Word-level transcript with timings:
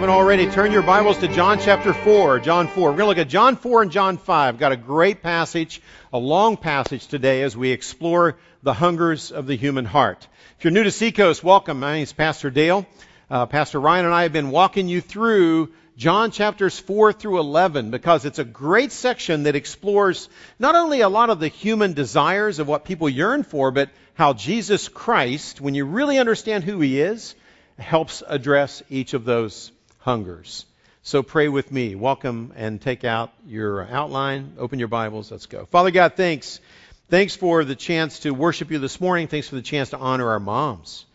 haven't 0.00 0.14
already, 0.14 0.50
turn 0.50 0.72
your 0.72 0.80
Bibles 0.80 1.18
to 1.18 1.28
John 1.28 1.58
chapter 1.58 1.92
4. 1.92 2.38
John 2.38 2.68
4. 2.68 2.90
We're 2.90 2.96
going 2.96 3.00
to 3.00 3.06
look 3.08 3.18
at 3.18 3.28
John 3.28 3.56
4 3.56 3.82
and 3.82 3.92
John 3.92 4.16
5. 4.16 4.56
Got 4.56 4.72
a 4.72 4.76
great 4.78 5.22
passage, 5.22 5.82
a 6.10 6.18
long 6.18 6.56
passage 6.56 7.06
today 7.06 7.42
as 7.42 7.54
we 7.54 7.70
explore 7.70 8.38
the 8.62 8.72
hungers 8.72 9.30
of 9.30 9.46
the 9.46 9.56
human 9.56 9.84
heart. 9.84 10.26
If 10.56 10.64
you're 10.64 10.70
new 10.70 10.84
to 10.84 10.90
Seacoast, 10.90 11.44
welcome. 11.44 11.80
My 11.80 11.92
name 11.92 12.04
is 12.04 12.14
Pastor 12.14 12.48
Dale. 12.48 12.86
Uh, 13.28 13.44
Pastor 13.44 13.78
Ryan 13.78 14.06
and 14.06 14.14
I 14.14 14.22
have 14.22 14.32
been 14.32 14.50
walking 14.50 14.88
you 14.88 15.02
through 15.02 15.68
John 15.98 16.30
chapters 16.30 16.78
4 16.78 17.12
through 17.12 17.38
11 17.38 17.90
because 17.90 18.24
it's 18.24 18.38
a 18.38 18.44
great 18.44 18.92
section 18.92 19.42
that 19.42 19.54
explores 19.54 20.30
not 20.58 20.76
only 20.76 21.02
a 21.02 21.10
lot 21.10 21.28
of 21.28 21.40
the 21.40 21.48
human 21.48 21.92
desires 21.92 22.58
of 22.58 22.66
what 22.66 22.86
people 22.86 23.10
yearn 23.10 23.42
for, 23.42 23.70
but 23.70 23.90
how 24.14 24.32
Jesus 24.32 24.88
Christ, 24.88 25.60
when 25.60 25.74
you 25.74 25.84
really 25.84 26.18
understand 26.18 26.64
who 26.64 26.80
he 26.80 27.02
is, 27.02 27.34
helps 27.76 28.22
address 28.26 28.82
each 28.88 29.12
of 29.12 29.26
those 29.26 29.72
hungers. 30.00 30.66
So 31.02 31.22
pray 31.22 31.48
with 31.48 31.72
me. 31.72 31.94
Welcome 31.94 32.52
and 32.56 32.80
take 32.80 33.04
out 33.04 33.32
your 33.46 33.86
outline. 33.86 34.54
Open 34.58 34.78
your 34.78 34.88
Bibles. 34.88 35.30
Let's 35.30 35.46
go. 35.46 35.66
Father 35.66 35.90
God, 35.90 36.14
thanks. 36.16 36.60
Thanks 37.08 37.34
for 37.34 37.64
the 37.64 37.74
chance 37.74 38.20
to 38.20 38.32
worship 38.32 38.70
you 38.70 38.78
this 38.78 39.00
morning. 39.00 39.28
Thanks 39.28 39.48
for 39.48 39.54
the 39.54 39.62
chance 39.62 39.90
to 39.90 39.98
honor 39.98 40.28
our 40.28 40.40
moms. 40.40 41.06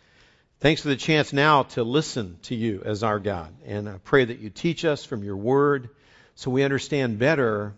Thanks 0.59 0.81
for 0.81 0.87
the 0.87 0.95
chance 0.95 1.33
now 1.33 1.63
to 1.63 1.83
listen 1.83 2.37
to 2.43 2.55
you 2.55 2.81
as 2.83 3.03
our 3.03 3.19
God. 3.19 3.53
And 3.65 3.87
I 3.87 3.97
pray 4.03 4.25
that 4.25 4.39
you 4.39 4.49
teach 4.49 4.85
us 4.85 5.05
from 5.05 5.23
your 5.23 5.37
word 5.37 5.89
so 6.35 6.49
we 6.49 6.63
understand 6.63 7.19
better 7.19 7.73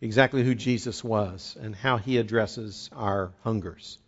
exactly 0.00 0.42
who 0.42 0.54
Jesus 0.54 1.04
was 1.04 1.56
and 1.60 1.74
how 1.74 1.98
he 1.98 2.18
addresses 2.18 2.90
our 2.92 3.32
hungers. 3.44 3.98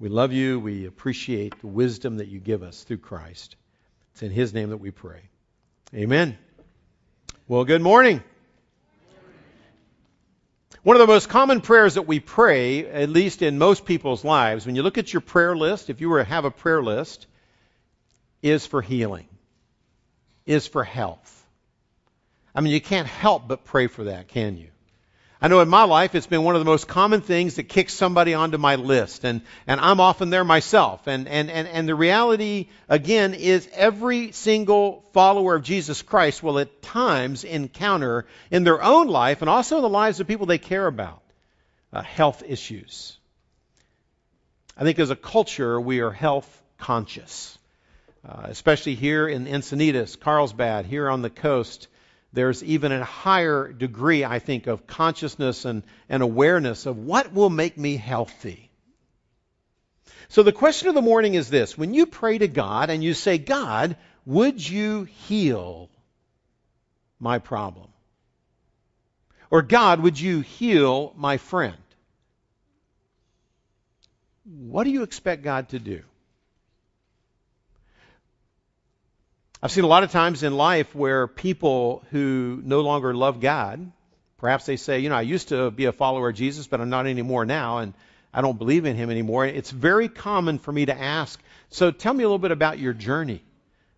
We 0.00 0.08
love 0.08 0.32
you. 0.32 0.58
We 0.58 0.86
appreciate 0.86 1.60
the 1.60 1.68
wisdom 1.68 2.16
that 2.16 2.28
you 2.28 2.40
give 2.40 2.62
us 2.62 2.82
through 2.82 2.98
Christ. 2.98 3.56
It's 4.12 4.22
in 4.22 4.30
His 4.30 4.52
name 4.52 4.70
that 4.70 4.78
we 4.78 4.90
pray. 4.90 5.20
Amen. 5.94 6.36
Well, 7.46 7.64
good 7.64 7.80
morning. 7.80 8.20
One 10.82 10.96
of 10.96 11.00
the 11.00 11.06
most 11.06 11.28
common 11.28 11.60
prayers 11.60 11.94
that 11.94 12.02
we 12.02 12.18
pray, 12.18 12.84
at 12.88 13.10
least 13.10 13.42
in 13.42 13.58
most 13.58 13.86
people's 13.86 14.24
lives, 14.24 14.66
when 14.66 14.74
you 14.74 14.82
look 14.82 14.98
at 14.98 15.12
your 15.12 15.20
prayer 15.20 15.56
list, 15.56 15.90
if 15.90 16.00
you 16.00 16.08
were 16.08 16.18
to 16.18 16.28
have 16.28 16.44
a 16.44 16.50
prayer 16.50 16.82
list, 16.82 17.28
is 18.42 18.66
for 18.66 18.82
healing, 18.82 19.28
is 20.46 20.66
for 20.66 20.82
health. 20.82 21.46
I 22.56 22.60
mean, 22.60 22.72
you 22.72 22.80
can't 22.80 23.06
help 23.06 23.46
but 23.46 23.64
pray 23.64 23.86
for 23.86 24.04
that, 24.04 24.26
can 24.26 24.56
you? 24.56 24.70
I 25.44 25.48
know 25.48 25.60
in 25.60 25.68
my 25.68 25.84
life 25.84 26.14
it's 26.14 26.26
been 26.26 26.42
one 26.42 26.54
of 26.54 26.62
the 26.62 26.64
most 26.64 26.88
common 26.88 27.20
things 27.20 27.56
that 27.56 27.64
kicks 27.64 27.92
somebody 27.92 28.32
onto 28.32 28.56
my 28.56 28.76
list, 28.76 29.24
and, 29.24 29.42
and 29.66 29.78
I'm 29.78 30.00
often 30.00 30.30
there 30.30 30.42
myself. 30.42 31.06
And, 31.06 31.28
and, 31.28 31.50
and, 31.50 31.68
and 31.68 31.86
the 31.86 31.94
reality, 31.94 32.68
again, 32.88 33.34
is 33.34 33.68
every 33.74 34.32
single 34.32 35.04
follower 35.12 35.56
of 35.56 35.62
Jesus 35.62 36.00
Christ 36.00 36.42
will 36.42 36.58
at 36.58 36.80
times 36.80 37.44
encounter 37.44 38.24
in 38.50 38.64
their 38.64 38.82
own 38.82 39.08
life 39.08 39.42
and 39.42 39.50
also 39.50 39.76
in 39.76 39.82
the 39.82 39.88
lives 39.90 40.18
of 40.18 40.26
people 40.26 40.46
they 40.46 40.56
care 40.56 40.86
about 40.86 41.20
uh, 41.92 42.00
health 42.00 42.42
issues. 42.48 43.18
I 44.78 44.84
think 44.84 44.98
as 44.98 45.10
a 45.10 45.14
culture, 45.14 45.78
we 45.78 46.00
are 46.00 46.10
health 46.10 46.62
conscious, 46.78 47.58
uh, 48.26 48.44
especially 48.44 48.94
here 48.94 49.28
in 49.28 49.44
Encinitas, 49.44 50.18
Carlsbad, 50.18 50.86
here 50.86 51.10
on 51.10 51.20
the 51.20 51.28
coast 51.28 51.88
there's 52.34 52.64
even 52.64 52.90
a 52.90 53.04
higher 53.04 53.72
degree, 53.72 54.24
I 54.24 54.40
think, 54.40 54.66
of 54.66 54.86
consciousness 54.86 55.64
and, 55.64 55.84
and 56.08 56.22
awareness 56.22 56.84
of 56.86 56.98
what 56.98 57.32
will 57.32 57.48
make 57.48 57.78
me 57.78 57.96
healthy. 57.96 58.70
So 60.28 60.42
the 60.42 60.52
question 60.52 60.88
of 60.88 60.94
the 60.94 61.02
morning 61.02 61.34
is 61.34 61.48
this 61.48 61.78
when 61.78 61.94
you 61.94 62.06
pray 62.06 62.38
to 62.38 62.48
God 62.48 62.90
and 62.90 63.04
you 63.04 63.14
say, 63.14 63.38
God, 63.38 63.96
would 64.26 64.68
you 64.68 65.04
heal 65.04 65.90
my 67.20 67.38
problem? 67.38 67.88
Or 69.50 69.62
God, 69.62 70.00
would 70.00 70.18
you 70.18 70.40
heal 70.40 71.12
my 71.16 71.36
friend? 71.36 71.76
What 74.44 74.84
do 74.84 74.90
you 74.90 75.04
expect 75.04 75.44
God 75.44 75.68
to 75.68 75.78
do? 75.78 76.02
I've 79.64 79.72
seen 79.72 79.84
a 79.84 79.86
lot 79.86 80.02
of 80.02 80.10
times 80.10 80.42
in 80.42 80.58
life 80.58 80.94
where 80.94 81.26
people 81.26 82.04
who 82.10 82.60
no 82.62 82.82
longer 82.82 83.14
love 83.14 83.40
God, 83.40 83.90
perhaps 84.36 84.66
they 84.66 84.76
say, 84.76 84.98
you 84.98 85.08
know, 85.08 85.14
I 85.14 85.22
used 85.22 85.48
to 85.48 85.70
be 85.70 85.86
a 85.86 85.92
follower 85.92 86.28
of 86.28 86.36
Jesus, 86.36 86.66
but 86.66 86.82
I'm 86.82 86.90
not 86.90 87.06
anymore 87.06 87.46
now, 87.46 87.78
and 87.78 87.94
I 88.34 88.42
don't 88.42 88.58
believe 88.58 88.84
in 88.84 88.94
him 88.94 89.08
anymore. 89.08 89.46
It's 89.46 89.70
very 89.70 90.10
common 90.10 90.58
for 90.58 90.70
me 90.70 90.84
to 90.84 90.94
ask, 90.94 91.42
so 91.70 91.90
tell 91.90 92.12
me 92.12 92.24
a 92.24 92.26
little 92.26 92.38
bit 92.38 92.50
about 92.50 92.78
your 92.78 92.92
journey. 92.92 93.42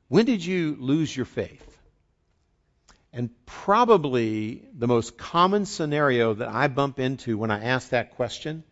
When 0.06 0.24
did 0.24 0.44
you 0.44 0.76
lose 0.78 1.16
your 1.16 1.26
faith? 1.26 1.76
And 3.12 3.30
probably 3.44 4.62
the 4.72 4.86
most 4.86 5.18
common 5.18 5.66
scenario 5.66 6.34
that 6.34 6.46
I 6.48 6.68
bump 6.68 7.00
into 7.00 7.38
when 7.38 7.50
I 7.50 7.64
ask 7.64 7.88
that 7.88 8.14
question 8.14 8.62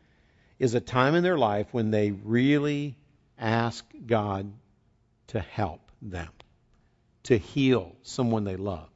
is 0.60 0.74
a 0.74 0.80
time 0.80 1.16
in 1.16 1.24
their 1.24 1.38
life 1.38 1.66
when 1.72 1.90
they 1.90 2.12
really 2.12 2.96
ask 3.36 3.84
God 4.06 4.52
to 5.26 5.40
help 5.40 5.90
them 6.00 6.28
to 7.24 7.38
heal 7.38 7.94
someone 8.02 8.44
they 8.44 8.56
loved. 8.56 8.90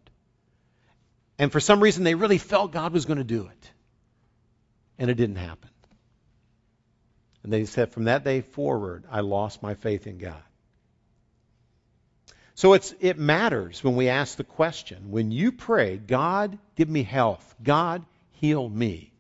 And 1.39 1.53
for 1.53 1.61
some 1.61 1.81
reason, 1.81 2.05
they 2.05 2.15
really 2.15 2.39
felt 2.39 2.73
God 2.73 2.93
was 2.93 3.07
going 3.07 3.19
to 3.19 3.25
do 3.25 3.47
it. 3.47 3.71
And 4.99 5.11
it 5.11 5.15
didn't 5.15 5.37
happen. 5.37 5.71
And 7.43 7.53
they 7.53 7.65
said, 7.65 7.93
from 7.93 8.05
that 8.05 8.25
day 8.25 8.41
forward, 8.41 9.05
I 9.11 9.21
lost 9.21 9.63
my 9.63 9.75
faith 9.75 10.07
in 10.07 10.19
God. 10.19 10.43
So 12.55 12.73
it's, 12.73 12.93
it 12.99 13.19
matters 13.19 13.85
when 13.85 13.95
we 13.95 14.09
ask 14.09 14.37
the 14.37 14.43
question. 14.43 15.13
When 15.13 15.31
you 15.31 15.53
pray, 15.53 15.97
God, 15.97 16.59
give 16.75 16.89
me 16.89 17.05
health. 17.05 17.55
God, 17.63 18.05
heal 18.33 18.69
me. 18.69 19.13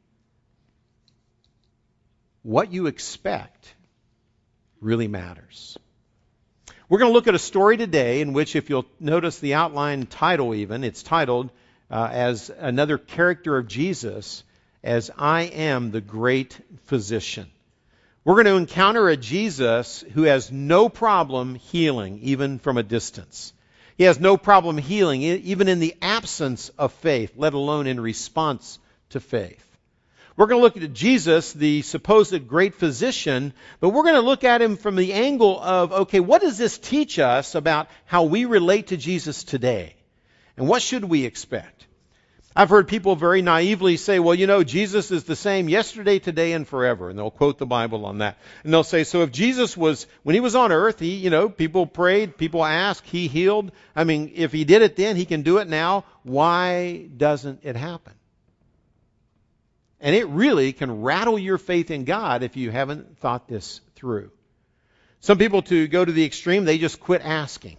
What 2.43 2.73
you 2.73 2.89
expect 2.89 3.73
really 4.81 5.07
matters. 5.07 5.79
We're 6.89 7.01
going 7.01 7.11
to 7.11 7.15
look 7.15 7.29
at 7.29 7.35
a 7.35 7.39
story 7.39 7.77
today 7.77 8.23
in 8.23 8.33
which, 8.33 8.57
if 8.57 8.71
you'll 8.71 8.87
notice 8.99 9.39
the 9.39 9.53
outline 9.53 10.07
title 10.07 10.55
even, 10.55 10.85
it's 10.85 11.03
titled 11.03 11.51
uh, 11.91 12.09
as 12.11 12.49
another 12.49 12.97
character 12.97 13.59
of 13.59 13.69
Jesus 13.69 14.43
as 14.83 15.11
I 15.19 15.43
am 15.43 15.91
the 15.91 16.01
great 16.01 16.59
physician. 16.87 17.47
We're 18.25 18.43
going 18.43 18.47
to 18.47 18.57
encounter 18.57 19.07
a 19.11 19.19
Jesus 19.19 20.03
who 20.15 20.23
has 20.23 20.51
no 20.51 20.89
problem 20.89 21.57
healing, 21.57 22.21
even 22.23 22.59
from 22.59 22.79
a 22.79 22.83
distance. 22.83 23.53
He 23.99 24.05
has 24.05 24.19
no 24.19 24.39
problem 24.39 24.79
healing, 24.79 25.21
even 25.21 25.69
in 25.69 25.81
the 25.81 25.95
absence 26.01 26.71
of 26.79 26.95
faith, 26.95 27.35
let 27.37 27.53
alone 27.53 27.87
in 27.87 28.01
response 28.01 28.79
to 29.11 29.21
faith. 29.21 29.68
We're 30.39 30.47
going 30.47 30.61
to 30.61 30.63
look 30.63 30.77
at 30.77 30.93
Jesus, 30.93 31.53
the 31.53 31.83
supposed 31.83 32.47
great 32.47 32.77
physician, 32.77 33.53
but 33.81 33.89
we're 33.89 34.05
going 34.05 34.15
to 34.15 34.21
look 34.21 34.45
at 34.45 34.63
him 34.63 34.77
from 34.77 34.95
the 34.95 35.13
angle 35.13 35.61
of, 35.61 35.93
okay, 35.93 36.21
what 36.21 36.43
does 36.43 36.57
this 36.57 36.79
teach 36.79 37.19
us 37.19 37.57
about 37.57 37.89
how 38.05 38.23
we 38.23 38.45
relate 38.45 38.87
to 38.87 38.97
Jesus 38.97 39.43
today? 39.43 39.97
And 40.57 40.69
what 40.69 40.81
should 40.81 41.03
we 41.03 41.25
expect? 41.25 41.89
I've 42.55 42.71
heard 42.71 42.87
people 42.87 43.17
very 43.17 43.43
naively 43.43 43.97
say, 43.97 44.21
well, 44.21 44.35
you 44.37 44.47
know, 44.47 44.63
Jesus 44.63 45.11
is 45.11 45.25
the 45.25 45.35
same 45.35 45.69
yesterday, 45.69 46.21
today, 46.21 46.53
and 46.53 46.69
forever. 46.69 47.11
And 47.11 47.19
they'll 47.19 47.33
quote 47.33 47.59
the 47.59 47.67
Bible 47.67 48.07
on 48.07 48.19
that. 48.19 48.39
And 48.63 48.73
they'll 48.73 48.85
say, 48.85 49.03
so 49.03 49.23
if 49.23 49.33
Jesus 49.33 49.77
was, 49.77 50.07
when 50.23 50.35
he 50.35 50.41
was 50.41 50.55
on 50.55 50.71
earth, 50.71 51.01
he, 51.01 51.17
you 51.17 51.31
know, 51.31 51.49
people 51.49 51.85
prayed, 51.85 52.39
people 52.39 52.65
asked, 52.65 53.07
he 53.07 53.27
healed. 53.27 53.73
I 53.97 54.05
mean, 54.05 54.31
if 54.37 54.53
he 54.53 54.63
did 54.63 54.83
it 54.83 54.95
then, 54.95 55.17
he 55.17 55.25
can 55.25 55.43
do 55.43 55.59
it 55.59 55.69
now. 55.69 56.05
Why 56.23 57.09
doesn't 57.17 57.65
it 57.65 57.75
happen? 57.75 58.13
And 60.01 60.15
it 60.15 60.29
really 60.29 60.73
can 60.73 61.03
rattle 61.03 61.39
your 61.39 61.59
faith 61.59 61.91
in 61.91 62.05
God 62.05 62.43
if 62.43 62.57
you 62.57 62.71
haven't 62.71 63.19
thought 63.19 63.49
this 63.49 63.81
through. 63.97 64.31
Some 65.21 65.39
people, 65.39 65.63
to 65.63 65.89
go 65.89 66.05
to 66.05 66.13
the 66.13 66.25
extreme, 66.25 66.65
they 66.65 66.79
just 66.79 67.01
quit 67.01 67.23
asking. 67.25 67.77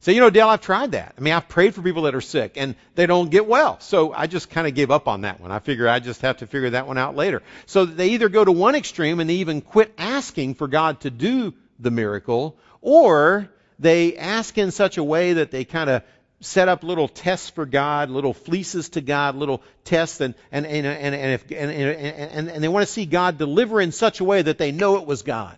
Say, 0.00 0.12
you 0.12 0.20
know, 0.20 0.30
Dale, 0.30 0.48
I've 0.48 0.60
tried 0.60 0.92
that. 0.92 1.14
I 1.18 1.20
mean, 1.20 1.34
I've 1.34 1.48
prayed 1.48 1.74
for 1.74 1.82
people 1.82 2.02
that 2.02 2.14
are 2.14 2.20
sick 2.20 2.52
and 2.56 2.76
they 2.94 3.06
don't 3.06 3.28
get 3.30 3.46
well. 3.46 3.80
So 3.80 4.12
I 4.12 4.28
just 4.28 4.50
kind 4.50 4.68
of 4.68 4.74
gave 4.74 4.92
up 4.92 5.08
on 5.08 5.22
that 5.22 5.40
one. 5.40 5.50
I 5.50 5.58
figure 5.58 5.88
I 5.88 5.98
just 5.98 6.20
have 6.20 6.36
to 6.36 6.46
figure 6.46 6.70
that 6.70 6.86
one 6.86 6.98
out 6.98 7.16
later. 7.16 7.42
So 7.64 7.84
they 7.84 8.10
either 8.10 8.28
go 8.28 8.44
to 8.44 8.52
one 8.52 8.76
extreme 8.76 9.18
and 9.18 9.28
they 9.28 9.36
even 9.36 9.62
quit 9.62 9.92
asking 9.98 10.54
for 10.54 10.68
God 10.68 11.00
to 11.00 11.10
do 11.10 11.54
the 11.80 11.90
miracle, 11.90 12.56
or 12.80 13.50
they 13.78 14.16
ask 14.16 14.56
in 14.56 14.70
such 14.70 14.96
a 14.96 15.02
way 15.02 15.34
that 15.34 15.50
they 15.50 15.64
kind 15.64 15.90
of 15.90 16.02
set 16.40 16.68
up 16.68 16.82
little 16.82 17.08
tests 17.08 17.50
for 17.50 17.64
God, 17.64 18.10
little 18.10 18.34
fleeces 18.34 18.90
to 18.90 19.00
God, 19.00 19.36
little 19.36 19.62
tests, 19.84 20.20
and, 20.20 20.34
and, 20.52 20.66
and, 20.66 20.86
and, 20.86 21.14
and, 21.14 21.32
if, 21.32 21.50
and, 21.50 21.70
and, 21.70 22.48
and 22.48 22.64
they 22.64 22.68
want 22.68 22.86
to 22.86 22.92
see 22.92 23.06
God 23.06 23.38
deliver 23.38 23.80
in 23.80 23.92
such 23.92 24.20
a 24.20 24.24
way 24.24 24.42
that 24.42 24.58
they 24.58 24.72
know 24.72 24.96
it 24.96 25.06
was 25.06 25.22
God. 25.22 25.56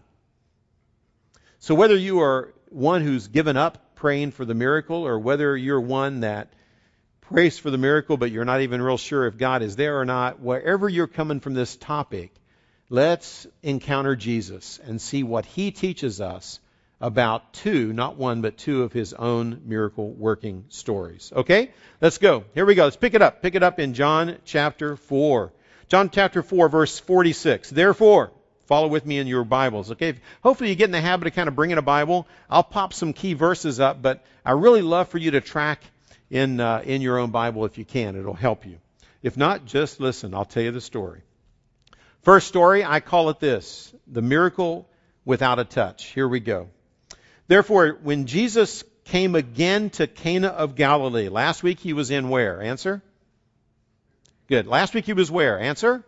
So 1.59 1.75
whether 1.75 1.97
you 1.97 2.21
are 2.21 2.55
one 2.69 3.03
who's 3.03 3.29
given 3.29 3.57
up 3.57 3.97
praying 3.97 4.31
for 4.31 4.45
the 4.45 4.55
miracle, 4.55 5.07
or 5.07 5.19
whether 5.19 5.57
you're 5.57 5.81
one 5.81 6.21
that 6.21 6.53
prays 7.23 7.59
for 7.59 7.71
the 7.71 7.79
miracle, 7.79 8.17
but 8.17 8.31
you're 8.31 8.45
not 8.45 8.61
even 8.61 8.81
real 8.81 8.97
sure 8.97 9.27
if 9.27 9.37
God 9.37 9.63
is 9.63 9.75
there 9.75 9.99
or 9.99 10.05
not, 10.05 10.41
wherever 10.41 10.89
you're 10.89 11.09
coming 11.09 11.41
from 11.41 11.55
this 11.55 11.77
topic, 11.77 12.33
let's 12.89 13.47
encounter 13.63 14.15
Jesus 14.15 14.79
and 14.85 15.01
see 15.01 15.25
what 15.25 15.45
he 15.45 15.73
teaches 15.73 16.21
us 16.21 16.61
about 17.01 17.53
two, 17.53 17.93
not 17.93 18.17
one, 18.17 18.43
but 18.43 18.57
two 18.57 18.83
of 18.83 18.93
his 18.93 19.13
own 19.13 19.63
miracle 19.65 20.11
working 20.11 20.65
stories. 20.69 21.33
Okay? 21.35 21.71
Let's 22.01 22.19
go. 22.19 22.45
Here 22.55 22.67
we 22.67 22.75
go. 22.75 22.85
Let's 22.85 22.97
pick 22.97 23.15
it 23.15 23.23
up. 23.23 23.43
Pick 23.43 23.55
it 23.55 23.63
up 23.63 23.79
in 23.79 23.95
John 23.95 24.37
chapter 24.45 24.97
4. 24.97 25.53
John 25.89 26.11
chapter 26.11 26.43
4, 26.43 26.69
verse 26.69 26.99
46. 26.99 27.71
Therefore, 27.71 28.33
follow 28.67 28.89
with 28.89 29.07
me 29.07 29.19
in 29.19 29.27
your 29.27 29.45
Bibles. 29.45 29.93
Okay? 29.93 30.15
Hopefully 30.43 30.71
you 30.71 30.77
get 30.77 30.87
in 30.87 30.91
the 30.91 31.01
habit 31.01 31.29
of 31.29 31.35
kind 31.35 31.49
of 31.49 31.55
bringing 31.55 31.79
a 31.79 31.83
Bible. 31.83 32.27
I'll 32.51 32.65
pop 32.65 32.93
some 32.93 33.13
key 33.13 33.35
verses 33.35 33.79
up, 33.79 34.03
but 34.03 34.25
I 34.45 34.53
really 34.53 34.83
love 34.83 35.09
for 35.09 35.19
you 35.19 35.31
to 35.33 35.41
track 35.41 35.83
in, 36.31 36.61
uh, 36.61 36.83
in 36.85 37.01
your 37.01 37.19
own 37.19 37.31
Bible 37.31 37.65
if 37.65 37.79
you 37.79 37.85
can. 37.85 38.17
It'll 38.17 38.35
help 38.35 38.67
you. 38.67 38.79
If 39.23 39.37
not, 39.37 39.65
just 39.67 40.01
listen. 40.01 40.35
I'll 40.35 40.45
tell 40.45 40.63
you 40.63 40.73
the 40.73 40.81
story. 40.81 41.23
First 42.23 42.49
story, 42.49 42.85
I 42.85 43.01
call 43.01 43.31
it 43.31 43.41
this 43.41 43.93
the 44.07 44.23
miracle 44.23 44.89
without 45.25 45.59
a 45.59 45.65
touch. 45.65 46.07
Here 46.07 46.27
we 46.27 46.41
go. 46.41 46.69
Therefore, 47.49 47.99
when 48.03 48.27
Jesus 48.27 48.85
came 49.07 49.35
again 49.35 49.91
to 49.91 50.07
Cana 50.07 50.49
of 50.49 50.75
Galilee, 50.75 51.29
last 51.29 51.63
week 51.63 51.81
he 51.81 51.95
was 51.95 52.11
in 52.11 52.29
where? 52.29 52.63
Answer? 52.63 53.03
Good. 54.49 54.67
Last 54.67 54.95
week 54.95 55.07
he 55.07 55.15
was 55.15 55.31
where? 55.31 55.59
Answer? 55.59 56.05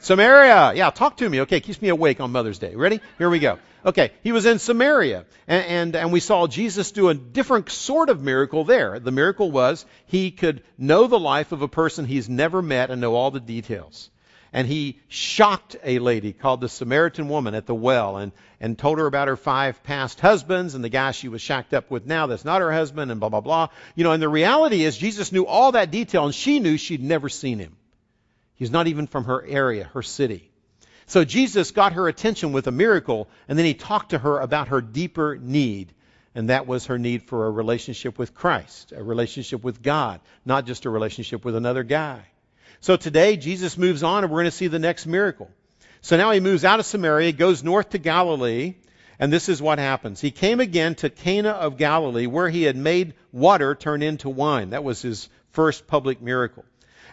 Samaria. 0.00 0.72
Yeah, 0.74 0.90
talk 0.90 1.18
to 1.18 1.28
me. 1.28 1.42
Okay, 1.42 1.60
keeps 1.60 1.80
me 1.80 1.88
awake 1.88 2.20
on 2.20 2.32
Mother's 2.32 2.58
Day. 2.58 2.74
Ready? 2.74 3.00
Here 3.18 3.30
we 3.30 3.38
go. 3.38 3.58
Okay, 3.84 4.10
he 4.22 4.32
was 4.32 4.44
in 4.44 4.58
Samaria, 4.58 5.24
and, 5.48 5.64
and, 5.64 5.96
and, 5.96 6.12
we 6.12 6.20
saw 6.20 6.46
Jesus 6.46 6.92
do 6.92 7.08
a 7.08 7.14
different 7.14 7.70
sort 7.70 8.10
of 8.10 8.20
miracle 8.20 8.64
there. 8.64 9.00
The 9.00 9.10
miracle 9.10 9.50
was 9.50 9.86
he 10.04 10.32
could 10.32 10.62
know 10.76 11.06
the 11.06 11.18
life 11.18 11.52
of 11.52 11.62
a 11.62 11.68
person 11.68 12.04
he's 12.04 12.28
never 12.28 12.60
met 12.60 12.90
and 12.90 13.00
know 13.00 13.14
all 13.14 13.30
the 13.30 13.40
details 13.40 14.10
and 14.52 14.66
he 14.66 14.98
shocked 15.08 15.76
a 15.84 15.98
lady 16.00 16.32
called 16.32 16.60
the 16.60 16.68
Samaritan 16.68 17.28
woman 17.28 17.54
at 17.54 17.66
the 17.66 17.74
well 17.74 18.16
and, 18.16 18.32
and 18.60 18.76
told 18.76 18.98
her 18.98 19.06
about 19.06 19.28
her 19.28 19.36
five 19.36 19.82
past 19.84 20.18
husbands 20.20 20.74
and 20.74 20.82
the 20.82 20.88
guy 20.88 21.12
she 21.12 21.28
was 21.28 21.40
shacked 21.40 21.72
up 21.72 21.90
with 21.90 22.06
now 22.06 22.26
that's 22.26 22.44
not 22.44 22.60
her 22.60 22.72
husband 22.72 23.10
and 23.10 23.20
blah, 23.20 23.28
blah, 23.28 23.40
blah. 23.40 23.68
You 23.94 24.04
know, 24.04 24.12
and 24.12 24.22
the 24.22 24.28
reality 24.28 24.82
is 24.82 24.96
Jesus 24.96 25.30
knew 25.30 25.46
all 25.46 25.72
that 25.72 25.90
detail 25.90 26.24
and 26.24 26.34
she 26.34 26.58
knew 26.58 26.76
she'd 26.76 27.02
never 27.02 27.28
seen 27.28 27.58
him. 27.58 27.76
He's 28.54 28.72
not 28.72 28.88
even 28.88 29.06
from 29.06 29.24
her 29.24 29.44
area, 29.44 29.84
her 29.94 30.02
city. 30.02 30.50
So 31.06 31.24
Jesus 31.24 31.70
got 31.70 31.92
her 31.92 32.08
attention 32.08 32.52
with 32.52 32.66
a 32.66 32.72
miracle 32.72 33.28
and 33.48 33.56
then 33.56 33.66
he 33.66 33.74
talked 33.74 34.10
to 34.10 34.18
her 34.18 34.40
about 34.40 34.68
her 34.68 34.80
deeper 34.80 35.38
need. 35.40 35.92
And 36.34 36.50
that 36.50 36.66
was 36.66 36.86
her 36.86 36.98
need 36.98 37.24
for 37.24 37.46
a 37.46 37.50
relationship 37.50 38.16
with 38.16 38.34
Christ, 38.34 38.92
a 38.96 39.02
relationship 39.02 39.64
with 39.64 39.82
God, 39.82 40.20
not 40.44 40.64
just 40.64 40.86
a 40.86 40.90
relationship 40.90 41.44
with 41.44 41.56
another 41.56 41.82
guy. 41.82 42.22
So 42.82 42.96
today, 42.96 43.36
Jesus 43.36 43.76
moves 43.76 44.02
on, 44.02 44.24
and 44.24 44.32
we're 44.32 44.38
going 44.38 44.50
to 44.50 44.56
see 44.56 44.68
the 44.68 44.78
next 44.78 45.06
miracle. 45.06 45.50
So 46.00 46.16
now 46.16 46.30
he 46.30 46.40
moves 46.40 46.64
out 46.64 46.80
of 46.80 46.86
Samaria, 46.86 47.32
goes 47.32 47.62
north 47.62 47.90
to 47.90 47.98
Galilee, 47.98 48.76
and 49.18 49.30
this 49.30 49.50
is 49.50 49.60
what 49.60 49.78
happens. 49.78 50.18
He 50.18 50.30
came 50.30 50.60
again 50.60 50.94
to 50.96 51.10
Cana 51.10 51.50
of 51.50 51.76
Galilee, 51.76 52.26
where 52.26 52.48
he 52.48 52.62
had 52.62 52.76
made 52.76 53.12
water 53.32 53.74
turn 53.74 54.02
into 54.02 54.30
wine. 54.30 54.70
That 54.70 54.82
was 54.82 55.02
his 55.02 55.28
first 55.52 55.86
public 55.86 56.22
miracle. 56.22 56.64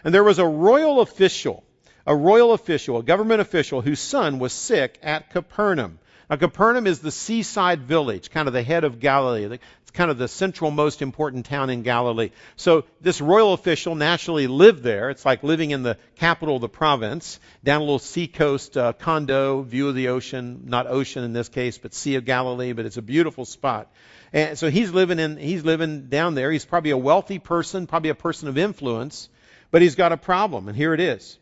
And 0.04 0.14
there 0.14 0.24
was 0.24 0.38
a 0.38 0.46
royal 0.46 1.02
official, 1.02 1.64
a 2.06 2.16
royal 2.16 2.54
official, 2.54 2.96
a 2.96 3.02
government 3.02 3.42
official, 3.42 3.82
whose 3.82 4.00
son 4.00 4.38
was 4.38 4.54
sick 4.54 4.98
at 5.02 5.28
Capernaum. 5.30 5.98
Now, 6.30 6.36
Capernaum 6.36 6.86
is 6.86 6.98
the 6.98 7.10
seaside 7.10 7.82
village, 7.82 8.30
kind 8.30 8.48
of 8.48 8.54
the 8.54 8.62
head 8.62 8.84
of 8.84 9.00
Galilee. 9.00 9.44
It's 9.44 9.90
kind 9.92 10.10
of 10.10 10.18
the 10.18 10.28
central, 10.28 10.70
most 10.70 11.00
important 11.00 11.46
town 11.46 11.70
in 11.70 11.82
Galilee. 11.82 12.30
So 12.56 12.84
this 13.00 13.22
royal 13.22 13.54
official 13.54 13.94
naturally 13.94 14.46
lived 14.46 14.82
there. 14.82 15.08
It's 15.08 15.24
like 15.24 15.42
living 15.42 15.70
in 15.70 15.82
the 15.82 15.96
capital 16.16 16.56
of 16.56 16.60
the 16.60 16.68
province, 16.68 17.40
down 17.64 17.80
a 17.80 17.84
little 17.84 17.98
seacoast 17.98 18.76
uh, 18.76 18.92
condo, 18.92 19.62
view 19.62 19.88
of 19.88 19.94
the 19.94 20.08
ocean, 20.08 20.64
not 20.66 20.86
ocean 20.86 21.24
in 21.24 21.32
this 21.32 21.48
case, 21.48 21.78
but 21.78 21.94
Sea 21.94 22.16
of 22.16 22.26
Galilee, 22.26 22.72
but 22.72 22.84
it's 22.84 22.98
a 22.98 23.02
beautiful 23.02 23.46
spot. 23.46 23.90
And 24.30 24.58
so 24.58 24.68
he's 24.68 24.90
living 24.90 25.18
in, 25.18 25.38
he's 25.38 25.64
living 25.64 26.08
down 26.08 26.34
there. 26.34 26.52
He's 26.52 26.66
probably 26.66 26.90
a 26.90 26.98
wealthy 26.98 27.38
person, 27.38 27.86
probably 27.86 28.10
a 28.10 28.14
person 28.14 28.48
of 28.48 28.58
influence, 28.58 29.30
but 29.70 29.80
he's 29.80 29.94
got 29.94 30.12
a 30.12 30.18
problem, 30.18 30.68
and 30.68 30.76
here 30.76 30.92
it 30.92 31.00
is. 31.00 31.38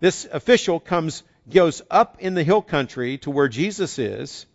This 0.00 0.26
official 0.32 0.80
comes 0.80 1.22
goes 1.48 1.82
up 1.90 2.16
in 2.20 2.34
the 2.34 2.44
hill 2.44 2.62
country 2.62 3.18
to 3.18 3.30
where 3.30 3.48
Jesus 3.48 3.98
is. 3.98 4.46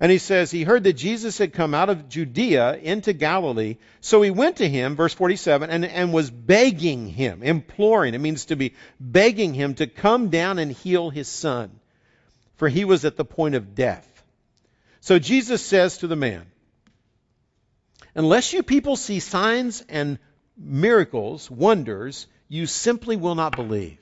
And 0.00 0.10
he 0.10 0.18
says 0.18 0.50
he 0.50 0.64
heard 0.64 0.82
that 0.84 0.94
Jesus 0.94 1.38
had 1.38 1.52
come 1.52 1.74
out 1.74 1.88
of 1.88 2.08
Judea 2.08 2.74
into 2.74 3.12
Galilee. 3.12 3.76
So 4.00 4.20
he 4.20 4.32
went 4.32 4.56
to 4.56 4.68
him, 4.68 4.96
verse 4.96 5.14
47, 5.14 5.70
and, 5.70 5.84
and 5.84 6.12
was 6.12 6.28
begging 6.28 7.06
him, 7.06 7.44
imploring. 7.44 8.14
It 8.14 8.20
means 8.20 8.46
to 8.46 8.56
be 8.56 8.74
begging 8.98 9.54
him 9.54 9.74
to 9.74 9.86
come 9.86 10.28
down 10.28 10.58
and 10.58 10.72
heal 10.72 11.10
his 11.10 11.28
son, 11.28 11.70
for 12.56 12.68
he 12.68 12.84
was 12.84 13.04
at 13.04 13.16
the 13.16 13.24
point 13.24 13.54
of 13.54 13.76
death. 13.76 14.08
So 15.02 15.20
Jesus 15.20 15.64
says 15.64 15.98
to 15.98 16.08
the 16.08 16.16
man, 16.16 16.46
Unless 18.16 18.52
you 18.52 18.64
people 18.64 18.96
see 18.96 19.20
signs 19.20 19.84
and 19.88 20.18
miracles, 20.56 21.48
wonders, 21.48 22.26
you 22.48 22.66
simply 22.66 23.16
will 23.16 23.36
not 23.36 23.56
believe. 23.56 24.01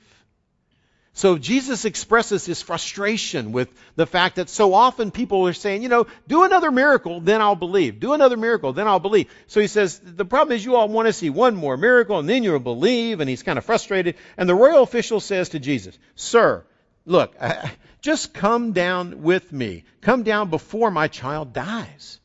So 1.13 1.37
Jesus 1.37 1.83
expresses 1.83 2.45
his 2.45 2.61
frustration 2.61 3.51
with 3.51 3.69
the 3.97 4.07
fact 4.07 4.37
that 4.37 4.47
so 4.47 4.73
often 4.73 5.11
people 5.11 5.45
are 5.45 5.53
saying, 5.53 5.83
you 5.83 5.89
know, 5.89 6.07
do 6.27 6.43
another 6.43 6.71
miracle, 6.71 7.19
then 7.19 7.41
I'll 7.41 7.55
believe. 7.55 7.99
Do 7.99 8.13
another 8.13 8.37
miracle, 8.37 8.71
then 8.71 8.87
I'll 8.87 8.99
believe. 8.99 9.29
So 9.47 9.59
he 9.59 9.67
says, 9.67 9.99
the 9.99 10.23
problem 10.23 10.55
is 10.55 10.63
you 10.63 10.77
all 10.77 10.87
want 10.87 11.07
to 11.07 11.13
see 11.13 11.29
one 11.29 11.55
more 11.55 11.75
miracle 11.75 12.17
and 12.17 12.29
then 12.29 12.43
you'll 12.43 12.59
believe. 12.59 13.19
And 13.19 13.29
he's 13.29 13.43
kind 13.43 13.57
of 13.57 13.65
frustrated. 13.65 14.15
And 14.37 14.47
the 14.47 14.55
royal 14.55 14.83
official 14.83 15.19
says 15.19 15.49
to 15.49 15.59
Jesus, 15.59 15.97
Sir, 16.15 16.63
look, 17.05 17.35
just 18.01 18.33
come 18.33 18.71
down 18.71 19.21
with 19.21 19.51
me. 19.51 19.83
Come 19.99 20.23
down 20.23 20.49
before 20.49 20.91
my 20.91 21.09
child 21.09 21.51
dies. 21.51 22.21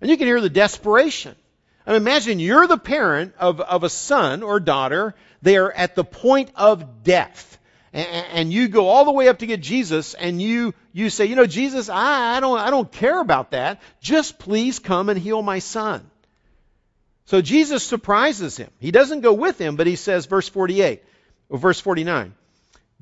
And 0.00 0.10
you 0.10 0.16
can 0.16 0.26
hear 0.26 0.40
the 0.40 0.48
desperation. 0.48 1.36
I 1.86 1.92
mean, 1.92 2.00
imagine 2.00 2.40
you're 2.40 2.66
the 2.66 2.78
parent 2.78 3.34
of, 3.38 3.60
of 3.60 3.84
a 3.84 3.90
son 3.90 4.42
or 4.42 4.60
daughter. 4.60 5.14
They 5.42 5.58
are 5.58 5.70
at 5.70 5.94
the 5.94 6.04
point 6.04 6.50
of 6.56 7.02
death 7.02 7.49
and 7.92 8.52
you 8.52 8.68
go 8.68 8.88
all 8.88 9.04
the 9.04 9.12
way 9.12 9.28
up 9.28 9.40
to 9.40 9.46
get 9.46 9.60
Jesus 9.60 10.14
and 10.14 10.40
you, 10.40 10.74
you 10.92 11.10
say, 11.10 11.26
you 11.26 11.34
know, 11.34 11.46
Jesus, 11.46 11.88
I, 11.88 12.36
I, 12.36 12.40
don't, 12.40 12.58
I 12.58 12.70
don't 12.70 12.90
care 12.90 13.20
about 13.20 13.50
that. 13.50 13.80
Just 14.00 14.38
please 14.38 14.78
come 14.78 15.08
and 15.08 15.18
heal 15.18 15.42
my 15.42 15.58
son. 15.58 16.08
So 17.26 17.40
Jesus 17.40 17.82
surprises 17.82 18.56
him. 18.56 18.70
He 18.78 18.90
doesn't 18.90 19.20
go 19.20 19.32
with 19.32 19.60
him, 19.60 19.76
but 19.76 19.86
he 19.86 19.96
says, 19.96 20.26
verse 20.26 20.48
48, 20.48 21.02
or 21.48 21.58
verse 21.58 21.80
49, 21.80 22.34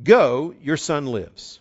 go, 0.03 0.55
your 0.63 0.77
son 0.77 1.07
lives. 1.07 1.61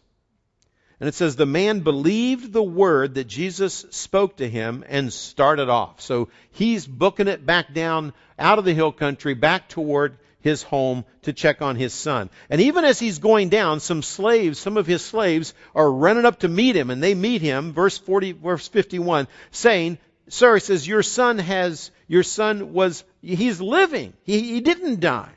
And 0.99 1.07
it 1.07 1.13
says, 1.13 1.35
the 1.35 1.45
man 1.45 1.81
believed 1.81 2.51
the 2.51 2.63
word 2.63 3.15
that 3.15 3.27
Jesus 3.27 3.85
spoke 3.91 4.37
to 4.37 4.49
him 4.49 4.83
and 4.87 5.13
started 5.13 5.69
off. 5.69 6.01
So 6.01 6.29
he's 6.51 6.87
booking 6.87 7.27
it 7.27 7.45
back 7.45 7.73
down 7.73 8.13
out 8.39 8.57
of 8.57 8.65
the 8.65 8.73
hill 8.73 8.91
country, 8.91 9.33
back 9.33 9.69
toward 9.69 10.17
his 10.47 10.63
home 10.63 11.03
to 11.23 11.33
check 11.33 11.61
on 11.61 11.75
his 11.75 11.93
son. 11.93 12.29
And 12.49 12.61
even 12.61 12.85
as 12.85 12.99
he's 12.99 13.19
going 13.19 13.49
down, 13.49 13.81
some 13.81 14.01
slaves, 14.01 14.57
some 14.57 14.77
of 14.77 14.87
his 14.87 15.03
slaves 15.03 15.53
are 15.75 15.91
running 15.91 16.25
up 16.25 16.39
to 16.39 16.47
meet 16.47 16.75
him 16.75 16.89
and 16.89 17.03
they 17.03 17.13
meet 17.13 17.41
him, 17.41 17.73
verse 17.73 17.97
40, 17.97 18.31
verse 18.31 18.67
51, 18.67 19.27
saying, 19.51 19.97
Sir, 20.29 20.55
he 20.55 20.59
says, 20.61 20.87
your 20.87 21.03
son 21.03 21.37
has, 21.39 21.91
your 22.07 22.23
son 22.23 22.73
was, 22.73 23.03
he's 23.21 23.61
living. 23.61 24.13
He, 24.23 24.53
he 24.53 24.61
didn't 24.61 25.01
die. 25.01 25.33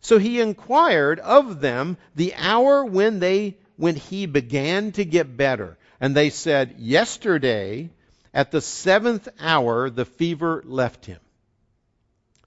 So 0.00 0.18
he 0.18 0.40
inquired 0.40 1.20
of 1.20 1.60
them 1.60 1.96
the 2.14 2.34
hour 2.34 2.84
when 2.84 3.20
they, 3.20 3.58
when 3.76 3.96
he 3.96 4.26
began 4.26 4.92
to 4.92 5.04
get 5.04 5.36
better. 5.36 5.78
And 6.00 6.14
they 6.14 6.30
said, 6.30 6.76
yesterday 6.78 7.90
at 8.34 8.50
the 8.50 8.60
seventh 8.60 9.28
hour, 9.38 9.90
the 9.90 10.04
fever 10.04 10.62
left 10.66 11.06
him. 11.06 11.20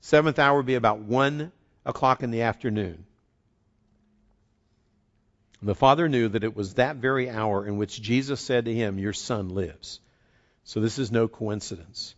Seventh 0.01 0.37
hour 0.37 0.57
would 0.57 0.65
be 0.67 0.75
about 0.75 0.99
1 0.99 1.51
o'clock 1.85 2.23
in 2.23 2.31
the 2.31 2.43
afternoon. 2.43 3.05
The 5.61 5.75
father 5.75 6.09
knew 6.09 6.27
that 6.29 6.43
it 6.43 6.55
was 6.55 6.75
that 6.75 6.97
very 6.97 7.29
hour 7.29 7.65
in 7.65 7.77
which 7.77 8.01
Jesus 8.01 8.41
said 8.41 8.65
to 8.65 8.73
him, 8.73 8.99
Your 8.99 9.13
son 9.13 9.49
lives. 9.49 9.99
So 10.63 10.79
this 10.79 10.99
is 10.99 11.11
no 11.11 11.27
coincidence. 11.27 12.15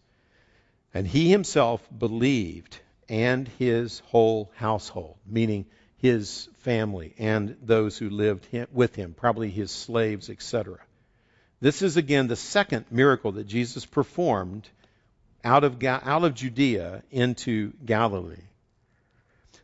And 0.93 1.07
he 1.07 1.29
himself 1.29 1.87
believed, 1.95 2.79
and 3.07 3.47
his 3.59 3.99
whole 4.07 4.51
household, 4.55 5.17
meaning 5.25 5.65
his 5.97 6.49
family 6.59 7.13
and 7.17 7.57
those 7.61 7.97
who 7.97 8.09
lived 8.09 8.47
with 8.71 8.95
him, 8.95 9.13
probably 9.13 9.49
his 9.49 9.71
slaves, 9.71 10.29
etc. 10.29 10.79
This 11.59 11.81
is 11.81 11.97
again 11.97 12.27
the 12.27 12.35
second 12.35 12.85
miracle 12.91 13.33
that 13.33 13.47
Jesus 13.47 13.85
performed 13.85 14.67
out 15.43 15.63
of, 15.63 15.83
out 15.83 16.23
of 16.23 16.33
Judea 16.33 17.03
into 17.11 17.73
Galilee. 17.85 18.43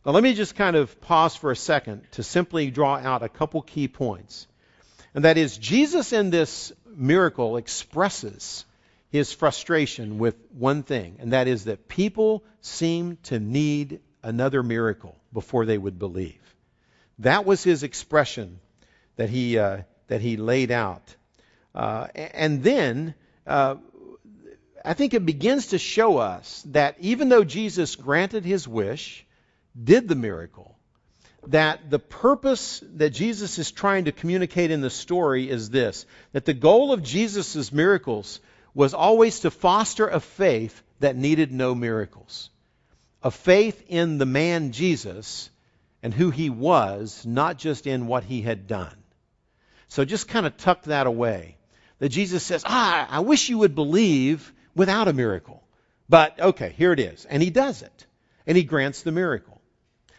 Now, 0.04 0.12
let 0.12 0.22
me 0.22 0.34
just 0.34 0.54
kind 0.54 0.76
of 0.76 1.00
pause 1.00 1.34
for 1.34 1.50
a 1.50 1.56
second 1.56 2.02
to 2.12 2.22
simply 2.22 2.70
draw 2.70 2.96
out 2.96 3.22
a 3.22 3.28
couple 3.28 3.62
key 3.62 3.88
points. 3.88 4.46
And 5.14 5.24
that 5.24 5.38
is, 5.38 5.56
Jesus 5.56 6.12
in 6.12 6.28
this 6.28 6.72
miracle 6.86 7.56
expresses 7.56 8.66
his 9.10 9.32
frustration 9.32 10.18
with 10.18 10.36
one 10.52 10.82
thing, 10.82 11.16
and 11.20 11.32
that 11.32 11.48
is 11.48 11.64
that 11.64 11.88
people 11.88 12.44
seem 12.60 13.16
to 13.24 13.40
need 13.40 14.00
another 14.22 14.62
miracle 14.62 15.16
before 15.32 15.64
they 15.64 15.78
would 15.78 15.98
believe. 15.98 16.40
That 17.20 17.46
was 17.46 17.62
his 17.62 17.82
expression 17.82 18.60
that 19.16 19.30
he, 19.30 19.56
uh, 19.58 19.82
that 20.08 20.20
he 20.20 20.36
laid 20.36 20.70
out. 20.70 21.14
Uh, 21.74 22.08
and 22.14 22.62
then, 22.62 23.14
uh, 23.46 23.76
I 24.84 24.92
think 24.92 25.14
it 25.14 25.24
begins 25.24 25.68
to 25.68 25.78
show 25.78 26.18
us 26.18 26.62
that 26.72 26.96
even 27.00 27.30
though 27.30 27.44
Jesus 27.44 27.96
granted 27.96 28.44
his 28.44 28.68
wish, 28.68 29.24
did 29.82 30.08
the 30.08 30.14
miracle, 30.14 30.76
that 31.48 31.90
the 31.90 31.98
purpose 31.98 32.82
that 32.94 33.10
Jesus 33.10 33.58
is 33.58 33.70
trying 33.70 34.06
to 34.06 34.12
communicate 34.12 34.70
in 34.70 34.80
the 34.80 34.90
story 34.90 35.48
is 35.48 35.70
this 35.70 36.06
that 36.32 36.44
the 36.44 36.54
goal 36.54 36.92
of 36.92 37.02
Jesus' 37.02 37.72
miracles 37.72 38.40
was 38.74 38.94
always 38.94 39.40
to 39.40 39.50
foster 39.50 40.08
a 40.08 40.20
faith 40.20 40.82
that 41.00 41.16
needed 41.16 41.52
no 41.52 41.74
miracles. 41.74 42.50
A 43.22 43.30
faith 43.30 43.84
in 43.88 44.18
the 44.18 44.26
man 44.26 44.72
Jesus 44.72 45.50
and 46.02 46.12
who 46.12 46.30
he 46.30 46.50
was, 46.50 47.24
not 47.24 47.56
just 47.56 47.86
in 47.86 48.06
what 48.06 48.24
he 48.24 48.42
had 48.42 48.66
done. 48.66 48.96
So 49.88 50.04
just 50.04 50.28
kind 50.28 50.44
of 50.44 50.56
tuck 50.56 50.82
that 50.84 51.06
away. 51.06 51.56
That 51.98 52.08
Jesus 52.08 52.42
says, 52.42 52.62
Ah, 52.66 53.06
I 53.08 53.20
wish 53.20 53.48
you 53.48 53.58
would 53.58 53.74
believe 53.74 54.52
without 54.74 55.08
a 55.08 55.12
miracle. 55.12 55.62
But 56.08 56.38
okay, 56.40 56.74
here 56.76 56.92
it 56.92 57.00
is. 57.00 57.24
And 57.24 57.42
he 57.42 57.50
does 57.50 57.82
it. 57.82 58.06
And 58.46 58.56
he 58.56 58.64
grants 58.64 59.02
the 59.02 59.12
miracle. 59.12 59.53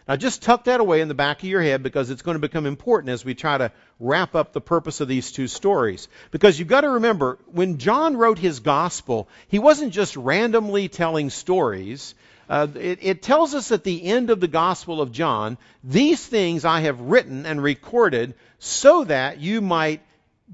Now 0.07 0.15
just 0.15 0.43
tuck 0.43 0.65
that 0.65 0.79
away 0.79 1.01
in 1.01 1.07
the 1.07 1.15
back 1.15 1.41
of 1.41 1.49
your 1.49 1.61
head 1.61 1.81
because 1.81 2.11
it's 2.11 2.21
going 2.21 2.35
to 2.35 2.39
become 2.39 2.67
important 2.67 3.09
as 3.09 3.25
we 3.25 3.33
try 3.33 3.57
to 3.57 3.71
wrap 3.99 4.35
up 4.35 4.53
the 4.53 4.61
purpose 4.61 5.01
of 5.01 5.07
these 5.07 5.31
two 5.31 5.47
stories. 5.47 6.07
Because 6.29 6.59
you've 6.59 6.67
got 6.67 6.81
to 6.81 6.89
remember, 6.89 7.39
when 7.47 7.79
John 7.79 8.15
wrote 8.15 8.37
his 8.37 8.59
gospel, 8.59 9.27
he 9.47 9.57
wasn't 9.57 9.93
just 9.93 10.15
randomly 10.15 10.89
telling 10.89 11.31
stories. 11.31 12.13
Uh, 12.47 12.67
it, 12.75 12.99
it 13.01 13.21
tells 13.23 13.55
us 13.55 13.71
at 13.71 13.83
the 13.83 14.03
end 14.03 14.29
of 14.29 14.39
the 14.39 14.47
Gospel 14.47 15.01
of 15.01 15.11
John, 15.11 15.57
these 15.83 16.23
things 16.23 16.63
I 16.63 16.81
have 16.81 17.01
written 17.01 17.47
and 17.47 17.61
recorded 17.61 18.35
so 18.59 19.05
that 19.05 19.39
you 19.39 19.61
might 19.61 20.01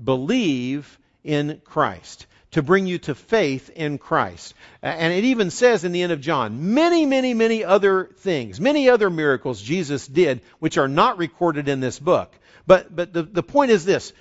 believe 0.02 0.98
in 1.26 1.62
Christ 1.66 2.28
to 2.52 2.62
bring 2.62 2.86
you 2.86 2.98
to 3.00 3.16
faith 3.16 3.70
in 3.70 3.98
Christ. 3.98 4.54
And 4.82 5.14
it 5.14 5.24
even 5.26 5.50
says 5.50 5.84
in 5.84 5.92
the 5.92 6.02
end 6.02 6.12
of 6.12 6.22
John, 6.22 6.74
many, 6.74 7.06
many, 7.06 7.34
many 7.34 7.64
other 7.64 8.10
things, 8.18 8.60
many 8.60 8.90
other 8.90 9.10
miracles 9.10 9.62
Jesus 9.62 10.06
did, 10.06 10.42
which 10.60 10.78
are 10.78 10.90
not 10.90 11.18
recorded 11.18 11.68
in 11.68 11.80
this 11.80 12.00
book. 12.00 12.34
But, 12.68 12.94
but 12.96 13.14
the, 13.14 13.24
the 13.24 13.44
point 13.44 13.72
is 13.72 13.86
this 13.86 14.14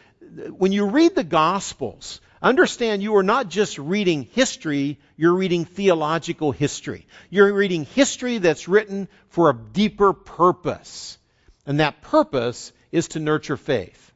when 0.56 0.70
you 0.70 0.86
read 0.86 1.14
the 1.14 1.24
Gospels, 1.24 2.20
understand 2.40 3.02
you 3.02 3.16
are 3.16 3.22
not 3.22 3.48
just 3.48 3.78
reading 3.78 4.28
history, 4.32 4.98
you're 5.16 5.34
reading 5.34 5.64
theological 5.64 6.52
history. 6.52 7.06
You're 7.30 7.52
reading 7.52 7.84
history 7.84 8.38
that's 8.38 8.68
written 8.68 9.08
for 9.30 9.50
a 9.50 9.54
deeper 9.54 10.12
purpose. 10.12 11.18
And 11.66 11.80
that 11.80 12.00
purpose 12.00 12.72
is 12.92 13.08
to 13.08 13.20
nurture 13.20 13.56
faith. 13.56 14.09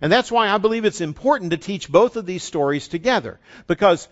And 0.00 0.12
that's 0.12 0.30
why 0.30 0.48
I 0.48 0.58
believe 0.58 0.84
it's 0.84 1.00
important 1.00 1.52
to 1.52 1.56
teach 1.56 1.90
both 1.90 2.16
of 2.16 2.26
these 2.26 2.42
stories 2.42 2.88
together. 2.88 3.40
Because 3.66 4.08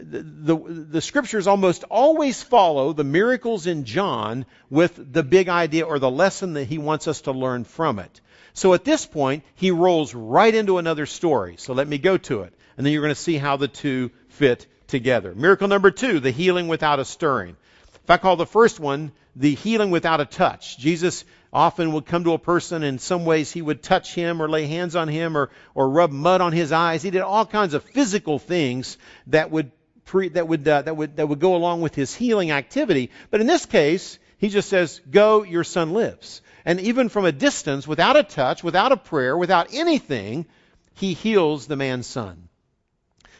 the, 0.00 0.22
the, 0.22 0.56
the, 0.56 1.00
scriptures 1.00 1.46
almost 1.46 1.84
always 1.84 2.42
follow 2.42 2.92
the 2.92 3.04
miracles 3.04 3.66
in 3.66 3.84
John 3.84 4.46
with 4.70 5.12
the 5.12 5.22
big 5.22 5.48
idea 5.48 5.84
or 5.86 5.98
the 5.98 6.10
lesson 6.10 6.52
that 6.54 6.66
he 6.66 6.78
wants 6.78 7.08
us 7.08 7.22
to 7.22 7.32
learn 7.32 7.64
from 7.64 7.98
it. 7.98 8.20
So 8.52 8.74
at 8.74 8.84
this 8.84 9.04
point, 9.04 9.42
he 9.56 9.70
rolls 9.70 10.14
right 10.14 10.54
into 10.54 10.78
another 10.78 11.06
story. 11.06 11.56
So 11.58 11.72
let 11.72 11.88
me 11.88 11.98
go 11.98 12.16
to 12.18 12.42
it. 12.42 12.54
And 12.76 12.86
then 12.86 12.92
you're 12.92 13.02
going 13.02 13.14
to 13.14 13.20
see 13.20 13.36
how 13.36 13.56
the 13.56 13.68
two 13.68 14.10
fit 14.28 14.66
together. 14.86 15.34
Miracle 15.34 15.68
number 15.68 15.90
two, 15.90 16.20
the 16.20 16.30
healing 16.30 16.68
without 16.68 17.00
a 17.00 17.04
stirring. 17.04 17.56
If 18.04 18.10
I 18.10 18.16
call 18.18 18.36
the 18.36 18.46
first 18.46 18.78
one 18.78 19.12
the 19.34 19.54
healing 19.54 19.90
without 19.90 20.20
a 20.20 20.24
touch, 20.24 20.78
Jesus 20.78 21.24
often 21.54 21.92
would 21.92 22.04
come 22.04 22.24
to 22.24 22.32
a 22.32 22.38
person 22.38 22.82
in 22.82 22.98
some 22.98 23.24
ways 23.24 23.52
he 23.52 23.62
would 23.62 23.82
touch 23.82 24.12
him 24.12 24.42
or 24.42 24.48
lay 24.48 24.66
hands 24.66 24.96
on 24.96 25.06
him 25.06 25.36
or, 25.36 25.50
or 25.74 25.88
rub 25.88 26.10
mud 26.10 26.40
on 26.40 26.52
his 26.52 26.72
eyes. 26.72 27.02
He 27.02 27.10
did 27.10 27.22
all 27.22 27.46
kinds 27.46 27.74
of 27.74 27.84
physical 27.84 28.40
things 28.40 28.98
that 29.28 29.52
would 29.52 29.70
pre, 30.04 30.28
that 30.30 30.48
would 30.48 30.66
uh, 30.66 30.82
that 30.82 30.96
would 30.96 31.16
that 31.16 31.28
would 31.28 31.38
go 31.38 31.54
along 31.54 31.80
with 31.80 31.94
his 31.94 32.12
healing 32.12 32.50
activity. 32.50 33.10
But 33.30 33.40
in 33.40 33.46
this 33.46 33.66
case, 33.66 34.18
he 34.38 34.48
just 34.48 34.68
says, 34.68 35.00
"Go, 35.08 35.44
your 35.44 35.64
son 35.64 35.92
lives." 35.92 36.42
And 36.64 36.80
even 36.80 37.08
from 37.08 37.24
a 37.24 37.32
distance, 37.32 37.86
without 37.86 38.16
a 38.16 38.22
touch, 38.24 38.64
without 38.64 38.90
a 38.90 38.96
prayer, 38.96 39.36
without 39.36 39.68
anything, 39.72 40.46
he 40.94 41.12
heals 41.12 41.66
the 41.66 41.76
man's 41.76 42.06
son. 42.06 42.48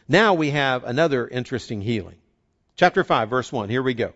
Now 0.06 0.35
we 0.35 0.50
have 0.50 0.85
another 0.85 1.26
interesting 1.26 1.80
healing. 1.80 2.16
Chapter 2.76 3.02
5, 3.02 3.30
verse 3.30 3.50
1. 3.50 3.71
Here 3.71 3.83
we 3.83 3.94
go 3.94 4.12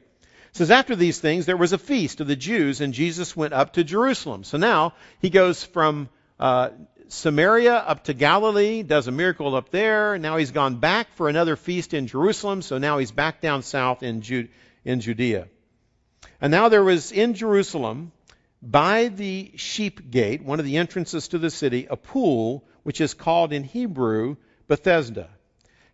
says, 0.58 0.70
After 0.70 0.96
these 0.96 1.18
things, 1.20 1.46
there 1.46 1.56
was 1.56 1.72
a 1.72 1.78
feast 1.78 2.20
of 2.20 2.26
the 2.26 2.36
Jews, 2.36 2.80
and 2.80 2.92
Jesus 2.92 3.36
went 3.36 3.54
up 3.54 3.74
to 3.74 3.84
Jerusalem. 3.84 4.44
So 4.44 4.58
now 4.58 4.94
he 5.20 5.30
goes 5.30 5.62
from 5.64 6.08
uh, 6.38 6.70
Samaria 7.06 7.74
up 7.74 8.04
to 8.04 8.14
Galilee, 8.14 8.82
does 8.82 9.06
a 9.06 9.12
miracle 9.12 9.54
up 9.54 9.70
there. 9.70 10.18
Now 10.18 10.36
he's 10.36 10.50
gone 10.50 10.76
back 10.76 11.14
for 11.14 11.28
another 11.28 11.54
feast 11.54 11.94
in 11.94 12.08
Jerusalem, 12.08 12.62
so 12.62 12.78
now 12.78 12.98
he's 12.98 13.12
back 13.12 13.40
down 13.40 13.62
south 13.62 14.02
in, 14.02 14.22
in 14.84 15.00
Judea. 15.00 15.48
And 16.40 16.50
now 16.50 16.68
there 16.68 16.84
was 16.84 17.12
in 17.12 17.34
Jerusalem, 17.34 18.10
by 18.60 19.08
the 19.08 19.52
sheep 19.56 20.10
gate, 20.10 20.42
one 20.42 20.58
of 20.58 20.66
the 20.66 20.76
entrances 20.76 21.28
to 21.28 21.38
the 21.38 21.50
city, 21.50 21.86
a 21.88 21.96
pool, 21.96 22.64
which 22.82 23.00
is 23.00 23.14
called 23.14 23.52
in 23.52 23.62
Hebrew 23.62 24.36
Bethesda, 24.66 25.30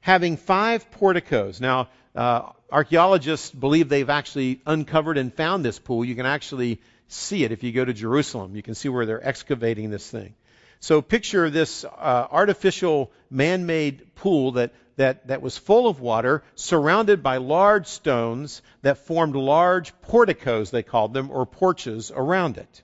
having 0.00 0.38
five 0.38 0.90
porticos. 0.90 1.60
Now, 1.60 1.88
uh, 2.14 2.50
archaeologists 2.70 3.50
believe 3.50 3.88
they've 3.88 4.10
actually 4.10 4.60
uncovered 4.66 5.18
and 5.18 5.32
found 5.34 5.64
this 5.64 5.78
pool. 5.78 6.04
You 6.04 6.14
can 6.14 6.26
actually 6.26 6.80
see 7.08 7.44
it 7.44 7.52
if 7.52 7.62
you 7.62 7.72
go 7.72 7.84
to 7.84 7.92
Jerusalem. 7.92 8.56
You 8.56 8.62
can 8.62 8.74
see 8.74 8.88
where 8.88 9.06
they're 9.06 9.26
excavating 9.26 9.90
this 9.90 10.08
thing. 10.08 10.34
So 10.80 11.00
picture 11.00 11.48
this 11.50 11.84
uh, 11.84 12.28
artificial 12.30 13.10
man-made 13.30 14.14
pool 14.16 14.52
that, 14.52 14.72
that, 14.96 15.28
that 15.28 15.40
was 15.40 15.56
full 15.56 15.88
of 15.88 16.00
water, 16.00 16.42
surrounded 16.56 17.22
by 17.22 17.38
large 17.38 17.86
stones 17.86 18.60
that 18.82 18.98
formed 18.98 19.34
large 19.34 19.98
porticos, 20.02 20.70
they 20.70 20.82
called 20.82 21.14
them, 21.14 21.30
or 21.30 21.46
porches 21.46 22.12
around 22.14 22.58
it. 22.58 22.82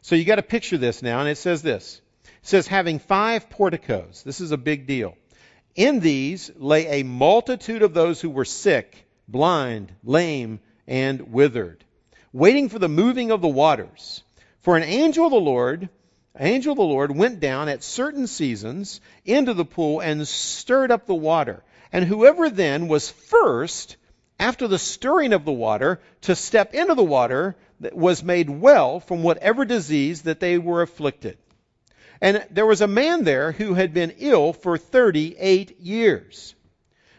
So 0.00 0.14
you 0.14 0.24
got 0.24 0.36
to 0.36 0.42
picture 0.42 0.78
this 0.78 1.02
now, 1.02 1.20
and 1.20 1.28
it 1.28 1.36
says 1.36 1.62
this. 1.62 2.00
It 2.24 2.30
says 2.48 2.66
having 2.66 2.98
five 2.98 3.50
porticos. 3.50 4.22
This 4.22 4.40
is 4.40 4.50
a 4.50 4.56
big 4.56 4.86
deal. 4.86 5.16
In 5.74 5.98
these 5.98 6.52
lay 6.56 7.00
a 7.00 7.04
multitude 7.04 7.82
of 7.82 7.94
those 7.94 8.20
who 8.20 8.30
were 8.30 8.44
sick, 8.44 9.06
blind, 9.26 9.92
lame, 10.04 10.60
and 10.86 11.32
withered, 11.32 11.84
waiting 12.32 12.68
for 12.68 12.78
the 12.78 12.88
moving 12.88 13.32
of 13.32 13.40
the 13.40 13.48
waters. 13.48 14.22
For 14.60 14.76
an 14.76 14.84
angel 14.84 15.26
of 15.26 15.32
the 15.32 15.40
Lord, 15.40 15.88
angel 16.38 16.72
of 16.72 16.78
the 16.78 16.84
Lord 16.84 17.16
went 17.16 17.40
down 17.40 17.68
at 17.68 17.82
certain 17.82 18.28
seasons 18.28 19.00
into 19.24 19.52
the 19.52 19.64
pool 19.64 19.98
and 19.98 20.26
stirred 20.28 20.92
up 20.92 21.06
the 21.06 21.14
water. 21.14 21.64
And 21.92 22.04
whoever 22.04 22.50
then 22.50 22.86
was 22.86 23.10
first, 23.10 23.96
after 24.38 24.68
the 24.68 24.78
stirring 24.78 25.32
of 25.32 25.44
the 25.44 25.52
water, 25.52 26.00
to 26.22 26.36
step 26.36 26.72
into 26.74 26.94
the 26.94 27.04
water, 27.04 27.56
was 27.92 28.22
made 28.22 28.48
well 28.48 29.00
from 29.00 29.22
whatever 29.24 29.64
disease 29.64 30.22
that 30.22 30.40
they 30.40 30.56
were 30.56 30.82
afflicted. 30.82 31.36
And 32.20 32.44
there 32.50 32.66
was 32.66 32.80
a 32.80 32.86
man 32.86 33.24
there 33.24 33.52
who 33.52 33.74
had 33.74 33.92
been 33.92 34.14
ill 34.18 34.52
for 34.52 34.78
38 34.78 35.80
years. 35.80 36.54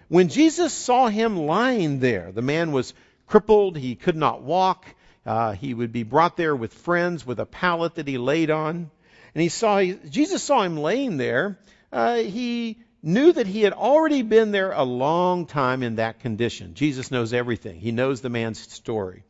When 0.08 0.30
Jesus 0.30 0.74
saw 0.74 1.08
him 1.08 1.38
lying 1.38 2.00
there, 2.00 2.32
the 2.32 2.42
man 2.42 2.72
was 2.72 2.94
crippled, 3.28 3.78
he 3.78 3.96
could 3.96 4.16
not 4.16 4.42
walk. 4.42 4.86
Uh, 5.26 5.54
he 5.54 5.74
would 5.74 5.92
be 5.92 6.04
brought 6.04 6.38
there 6.38 6.56
with 6.56 6.74
friends 6.74 7.26
with 7.26 7.40
a 7.40 7.46
pallet 7.46 7.96
that 7.96 8.08
he 8.08 8.18
laid 8.18 8.52
on. 8.52 8.92
And 9.34 9.42
he 9.42 9.50
saw, 9.50 9.84
Jesus 9.84 10.44
saw 10.44 10.62
him 10.62 10.78
laying 10.78 11.18
there. 11.18 11.60
Uh, 11.92 12.18
he 12.18 12.78
knew 13.02 13.32
that 13.34 13.48
he 13.48 13.62
had 13.62 13.74
already 13.74 14.22
been 14.22 14.52
there 14.52 14.72
a 14.72 14.84
long 14.84 15.46
time 15.46 15.84
in 15.84 15.96
that 15.96 16.20
condition. 16.20 16.74
Jesus 16.74 17.12
knows 17.12 17.34
everything. 17.34 17.80
He 17.80 17.92
knows 17.92 18.22
the 18.22 18.30
man's 18.30 18.60
story. 18.60 19.24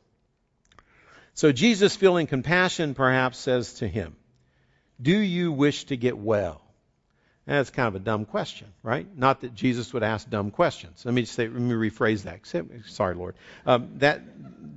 So 1.34 1.52
Jesus, 1.52 1.96
feeling 1.96 2.28
compassion, 2.28 2.94
perhaps 2.94 3.38
says 3.38 3.76
to 3.76 3.88
him, 3.88 4.16
do 5.02 5.18
you 5.18 5.52
wish 5.52 5.86
to 5.86 5.98
get 5.98 6.18
well? 6.18 6.62
That's 7.46 7.70
kind 7.70 7.88
of 7.88 7.96
a 7.96 8.00
dumb 8.00 8.26
question, 8.26 8.68
right? 8.82 9.06
Not 9.16 9.42
that 9.42 9.54
Jesus 9.54 9.94
would 9.94 10.02
ask 10.02 10.28
dumb 10.28 10.50
questions. 10.50 11.04
Let 11.06 11.14
me 11.14 11.26
say, 11.26 11.48
let 11.48 11.62
me 11.62 11.76
rephrase 11.76 12.24
that. 12.24 12.42
Sorry, 12.88 13.14
Lord. 13.14 13.36
Um, 13.68 14.00
that 14.00 14.22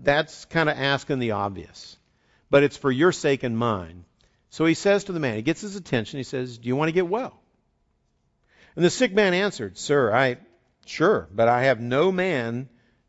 that's 0.05 0.45
kind 0.47 0.69
of 0.69 0.77
asking 0.77 1.19
the 1.19 1.31
obvious, 1.31 1.97
but 2.51 2.63
it's 2.63 2.77
for 2.77 2.91
your 2.91 3.11
sake 3.13 3.43
and 3.43 3.57
mine. 3.57 4.05
So 4.51 4.67
he 4.67 4.75
says 4.75 5.05
to 5.05 5.13
the 5.13 5.21
man, 5.21 5.37
he 5.37 5.43
gets 5.43 5.63
his 5.63 5.77
attention. 5.77 6.19
He 6.19 6.25
says, 6.25 6.59
"Do 6.59 6.69
you 6.69 6.77
want 6.77 6.89
to 6.89 6.93
get 6.93 7.09
well?" 7.09 7.41
And 8.77 8.85
the 8.85 8.91
sick 8.91 9.15
man 9.15 9.33
answered, 9.33 9.79
"Sir, 9.79 10.15
I 10.15 10.37
sure, 10.85 11.27
but 11.35 11.49
I 11.49 11.65
have 11.65 11.81
no 11.81 12.13
man 12.13 12.69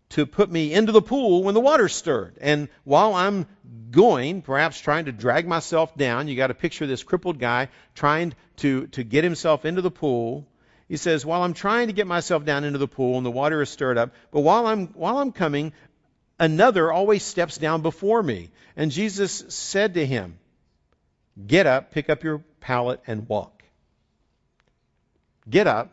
to 0.10 0.26
put 0.26 0.52
me 0.52 0.74
into 0.74 0.92
the 0.92 1.02
pool 1.02 1.44
when 1.44 1.54
the 1.54 1.62
water's 1.62 1.94
stirred. 1.94 2.38
And 2.42 2.68
while 2.84 3.14
I'm 3.14 3.46
going, 3.92 4.42
perhaps 4.42 4.80
trying 4.80 5.06
to 5.06 5.12
drag 5.12 5.48
myself 5.48 5.96
down, 5.96 6.28
you 6.28 6.36
got 6.36 6.48
to 6.48 6.54
picture 6.56 6.88
this 6.88 7.04
crippled 7.04 7.40
guy 7.40 7.70
trying 7.94 8.34
to, 8.58 8.88
to 8.88 9.04
get 9.04 9.24
himself 9.24 9.66
into 9.66 9.82
the 9.82 9.92
pool. 9.92 10.48
He 10.88 10.98
says, 10.98 11.26
while 11.26 11.44
I'm 11.44 11.54
trying 11.54 11.88
to 11.88 11.94
get 11.94 12.08
myself 12.08 12.44
down 12.44 12.64
into 12.64 12.80
the 12.80 12.88
pool 12.88 13.18
and 13.18 13.26
the 13.26 13.32
water 13.32 13.62
is 13.62 13.70
stirred 13.70 14.00
up, 14.00 14.12
but 14.32 14.42
while 14.42 14.66
I'm, 14.66 14.88
while 14.88 15.20
I'm 15.20 15.32
coming, 15.32 15.74
another 16.40 16.92
always 16.92 17.22
steps 17.22 17.58
down 17.58 17.84
before 17.84 18.24
me. 18.24 18.50
And 18.76 18.92
Jesus 18.92 19.46
said 19.50 19.94
to 19.94 20.06
him, 20.06 20.40
Get 21.46 21.68
up, 21.68 21.92
pick 21.92 22.10
up 22.10 22.24
your 22.24 22.40
pallet, 22.60 23.02
and 23.06 23.30
walk. 23.30 23.64
Get 25.50 25.68
up, 25.68 25.92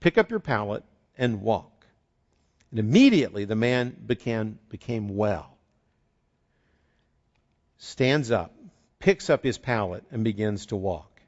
pick 0.00 0.18
up 0.18 0.30
your 0.30 0.40
pallet, 0.40 0.82
and 1.18 1.42
walk. 1.42 1.75
And 2.70 2.80
immediately 2.80 3.44
the 3.44 3.56
man 3.56 3.96
became, 4.06 4.58
became 4.68 5.16
well. 5.16 5.56
Stands 7.78 8.30
up, 8.30 8.54
picks 8.98 9.30
up 9.30 9.44
his 9.44 9.58
pallet, 9.58 10.04
and 10.10 10.24
begins 10.24 10.66
to 10.66 10.76
walk. 10.76 11.20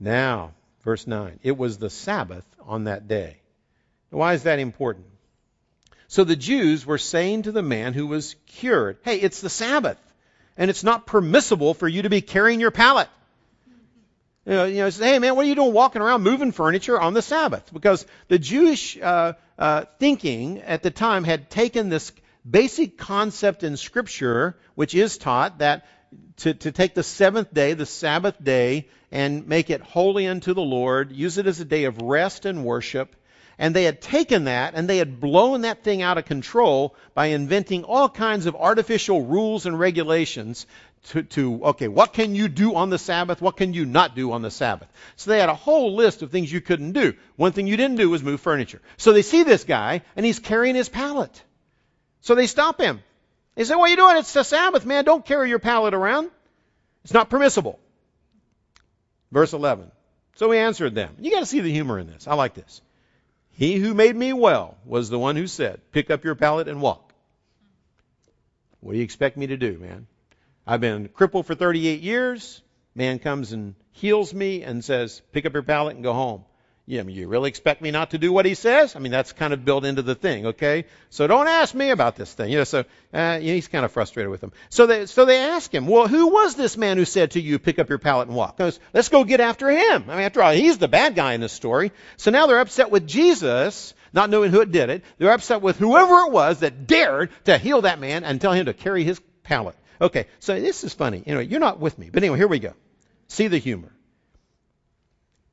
Now, 0.00 0.52
verse 0.82 1.06
9, 1.06 1.40
it 1.42 1.56
was 1.56 1.78
the 1.78 1.90
Sabbath 1.90 2.44
on 2.60 2.84
that 2.84 3.08
day. 3.08 3.38
Why 4.10 4.34
is 4.34 4.44
that 4.44 4.58
important? 4.58 5.06
So 6.08 6.24
the 6.24 6.36
Jews 6.36 6.86
were 6.86 6.98
saying 6.98 7.42
to 7.42 7.52
the 7.52 7.62
man 7.62 7.92
who 7.92 8.06
was 8.06 8.36
cured, 8.46 8.98
hey, 9.02 9.20
it's 9.20 9.40
the 9.40 9.50
Sabbath, 9.50 9.98
and 10.56 10.70
it's 10.70 10.84
not 10.84 11.06
permissible 11.06 11.74
for 11.74 11.88
you 11.88 12.02
to 12.02 12.10
be 12.10 12.20
carrying 12.20 12.60
your 12.60 12.70
pallet. 12.70 13.08
You 14.46 14.52
know, 14.52 14.64
you 14.64 14.76
know 14.76 14.90
say, 14.90 15.08
hey 15.08 15.18
man, 15.18 15.34
what 15.34 15.44
are 15.44 15.48
you 15.48 15.56
doing 15.56 15.72
walking 15.72 16.00
around 16.00 16.22
moving 16.22 16.52
furniture 16.52 17.00
on 17.00 17.14
the 17.14 17.22
Sabbath? 17.22 17.68
Because 17.72 18.06
the 18.28 18.38
Jewish 18.38 18.96
uh, 18.96 19.32
uh, 19.58 19.84
thinking 19.98 20.60
at 20.60 20.84
the 20.84 20.92
time 20.92 21.24
had 21.24 21.50
taken 21.50 21.88
this 21.88 22.12
basic 22.48 22.96
concept 22.96 23.64
in 23.64 23.76
Scripture, 23.76 24.56
which 24.76 24.94
is 24.94 25.18
taught 25.18 25.58
that 25.58 25.84
to, 26.38 26.54
to 26.54 26.70
take 26.70 26.94
the 26.94 27.02
seventh 27.02 27.52
day, 27.52 27.72
the 27.72 27.86
Sabbath 27.86 28.42
day, 28.42 28.86
and 29.10 29.48
make 29.48 29.68
it 29.68 29.80
holy 29.80 30.28
unto 30.28 30.54
the 30.54 30.62
Lord, 30.62 31.10
use 31.10 31.38
it 31.38 31.48
as 31.48 31.58
a 31.58 31.64
day 31.64 31.84
of 31.84 32.00
rest 32.00 32.46
and 32.46 32.64
worship, 32.64 33.16
and 33.58 33.74
they 33.74 33.84
had 33.84 34.00
taken 34.00 34.44
that 34.44 34.74
and 34.74 34.88
they 34.88 34.98
had 34.98 35.20
blown 35.20 35.62
that 35.62 35.82
thing 35.82 36.02
out 36.02 36.18
of 36.18 36.24
control 36.24 36.94
by 37.14 37.26
inventing 37.26 37.84
all 37.84 38.08
kinds 38.08 38.46
of 38.46 38.54
artificial 38.56 39.24
rules 39.24 39.66
and 39.66 39.78
regulations 39.78 40.66
to, 41.08 41.22
to, 41.22 41.64
okay, 41.66 41.88
what 41.88 42.12
can 42.12 42.34
you 42.34 42.48
do 42.48 42.74
on 42.74 42.90
the 42.90 42.98
Sabbath? 42.98 43.40
What 43.40 43.56
can 43.56 43.72
you 43.72 43.86
not 43.86 44.14
do 44.14 44.32
on 44.32 44.42
the 44.42 44.50
Sabbath? 44.50 44.88
So 45.14 45.30
they 45.30 45.38
had 45.38 45.48
a 45.48 45.54
whole 45.54 45.94
list 45.94 46.22
of 46.22 46.30
things 46.30 46.52
you 46.52 46.60
couldn't 46.60 46.92
do. 46.92 47.14
One 47.36 47.52
thing 47.52 47.66
you 47.66 47.76
didn't 47.76 47.96
do 47.96 48.10
was 48.10 48.22
move 48.22 48.40
furniture. 48.40 48.82
So 48.96 49.12
they 49.12 49.22
see 49.22 49.44
this 49.44 49.64
guy 49.64 50.02
and 50.16 50.26
he's 50.26 50.40
carrying 50.40 50.74
his 50.74 50.88
pallet. 50.88 51.42
So 52.22 52.34
they 52.34 52.46
stop 52.46 52.80
him. 52.80 53.00
They 53.54 53.64
say, 53.64 53.74
what 53.74 53.86
are 53.86 53.90
you 53.90 53.96
doing? 53.96 54.16
It's 54.18 54.32
the 54.32 54.42
Sabbath, 54.42 54.84
man. 54.84 55.04
Don't 55.04 55.24
carry 55.24 55.48
your 55.48 55.60
pallet 55.60 55.94
around. 55.94 56.30
It's 57.04 57.14
not 57.14 57.30
permissible. 57.30 57.78
Verse 59.30 59.52
11. 59.52 59.90
So 60.34 60.50
he 60.50 60.58
answered 60.58 60.94
them. 60.94 61.14
You 61.20 61.30
got 61.30 61.40
to 61.40 61.46
see 61.46 61.60
the 61.60 61.72
humor 61.72 61.98
in 61.98 62.08
this. 62.08 62.26
I 62.26 62.34
like 62.34 62.54
this. 62.54 62.82
He 63.56 63.76
who 63.76 63.94
made 63.94 64.14
me 64.14 64.34
well 64.34 64.76
was 64.84 65.08
the 65.08 65.18
one 65.18 65.34
who 65.34 65.46
said, 65.46 65.80
Pick 65.90 66.10
up 66.10 66.24
your 66.24 66.34
pallet 66.34 66.68
and 66.68 66.82
walk. 66.82 67.14
What 68.80 68.92
do 68.92 68.98
you 68.98 69.04
expect 69.04 69.38
me 69.38 69.46
to 69.46 69.56
do, 69.56 69.78
man? 69.78 70.06
I've 70.66 70.82
been 70.82 71.08
crippled 71.08 71.46
for 71.46 71.54
38 71.54 72.02
years. 72.02 72.60
Man 72.94 73.18
comes 73.18 73.52
and 73.52 73.74
heals 73.92 74.34
me 74.34 74.62
and 74.62 74.84
says, 74.84 75.22
Pick 75.32 75.46
up 75.46 75.54
your 75.54 75.62
pallet 75.62 75.94
and 75.94 76.04
go 76.04 76.12
home. 76.12 76.44
Yeah, 76.88 77.00
I 77.00 77.02
mean, 77.02 77.16
you 77.16 77.26
really 77.26 77.48
expect 77.48 77.82
me 77.82 77.90
not 77.90 78.10
to 78.10 78.18
do 78.18 78.32
what 78.32 78.46
he 78.46 78.54
says? 78.54 78.94
I 78.94 79.00
mean, 79.00 79.10
that's 79.10 79.32
kind 79.32 79.52
of 79.52 79.64
built 79.64 79.84
into 79.84 80.02
the 80.02 80.14
thing, 80.14 80.46
okay? 80.46 80.84
So 81.10 81.26
don't 81.26 81.48
ask 81.48 81.74
me 81.74 81.90
about 81.90 82.14
this 82.14 82.32
thing. 82.32 82.48
You 82.52 82.58
know, 82.58 82.64
so 82.64 82.84
uh, 83.12 83.40
he's 83.40 83.66
kind 83.66 83.84
of 83.84 83.90
frustrated 83.90 84.30
with 84.30 84.40
them. 84.40 84.52
So 84.68 84.86
they, 84.86 85.06
so 85.06 85.24
they 85.24 85.38
ask 85.38 85.74
him, 85.74 85.88
well, 85.88 86.06
who 86.06 86.28
was 86.28 86.54
this 86.54 86.76
man 86.76 86.96
who 86.96 87.04
said 87.04 87.32
to 87.32 87.40
you, 87.40 87.58
pick 87.58 87.80
up 87.80 87.88
your 87.88 87.98
pallet 87.98 88.28
and 88.28 88.36
walk? 88.36 88.56
Goes, 88.56 88.78
let's 88.94 89.08
go 89.08 89.24
get 89.24 89.40
after 89.40 89.68
him. 89.68 90.04
I 90.08 90.14
mean, 90.14 90.24
after 90.26 90.40
all, 90.40 90.52
he's 90.52 90.78
the 90.78 90.86
bad 90.86 91.16
guy 91.16 91.32
in 91.32 91.40
this 91.40 91.52
story. 91.52 91.90
So 92.18 92.30
now 92.30 92.46
they're 92.46 92.60
upset 92.60 92.92
with 92.92 93.08
Jesus, 93.08 93.92
not 94.12 94.30
knowing 94.30 94.52
who 94.52 94.64
did 94.64 94.88
it. 94.88 95.02
They're 95.18 95.32
upset 95.32 95.62
with 95.62 95.78
whoever 95.78 96.20
it 96.26 96.30
was 96.30 96.60
that 96.60 96.86
dared 96.86 97.30
to 97.46 97.58
heal 97.58 97.82
that 97.82 97.98
man 97.98 98.22
and 98.22 98.40
tell 98.40 98.52
him 98.52 98.66
to 98.66 98.74
carry 98.74 99.02
his 99.02 99.20
pallet. 99.42 99.74
Okay, 100.00 100.26
so 100.38 100.60
this 100.60 100.84
is 100.84 100.94
funny. 100.94 101.24
Anyway, 101.26 101.46
you're 101.46 101.58
not 101.58 101.80
with 101.80 101.98
me. 101.98 102.10
But 102.12 102.22
anyway, 102.22 102.38
here 102.38 102.46
we 102.46 102.60
go. 102.60 102.74
See 103.26 103.48
the 103.48 103.58
humor. 103.58 103.90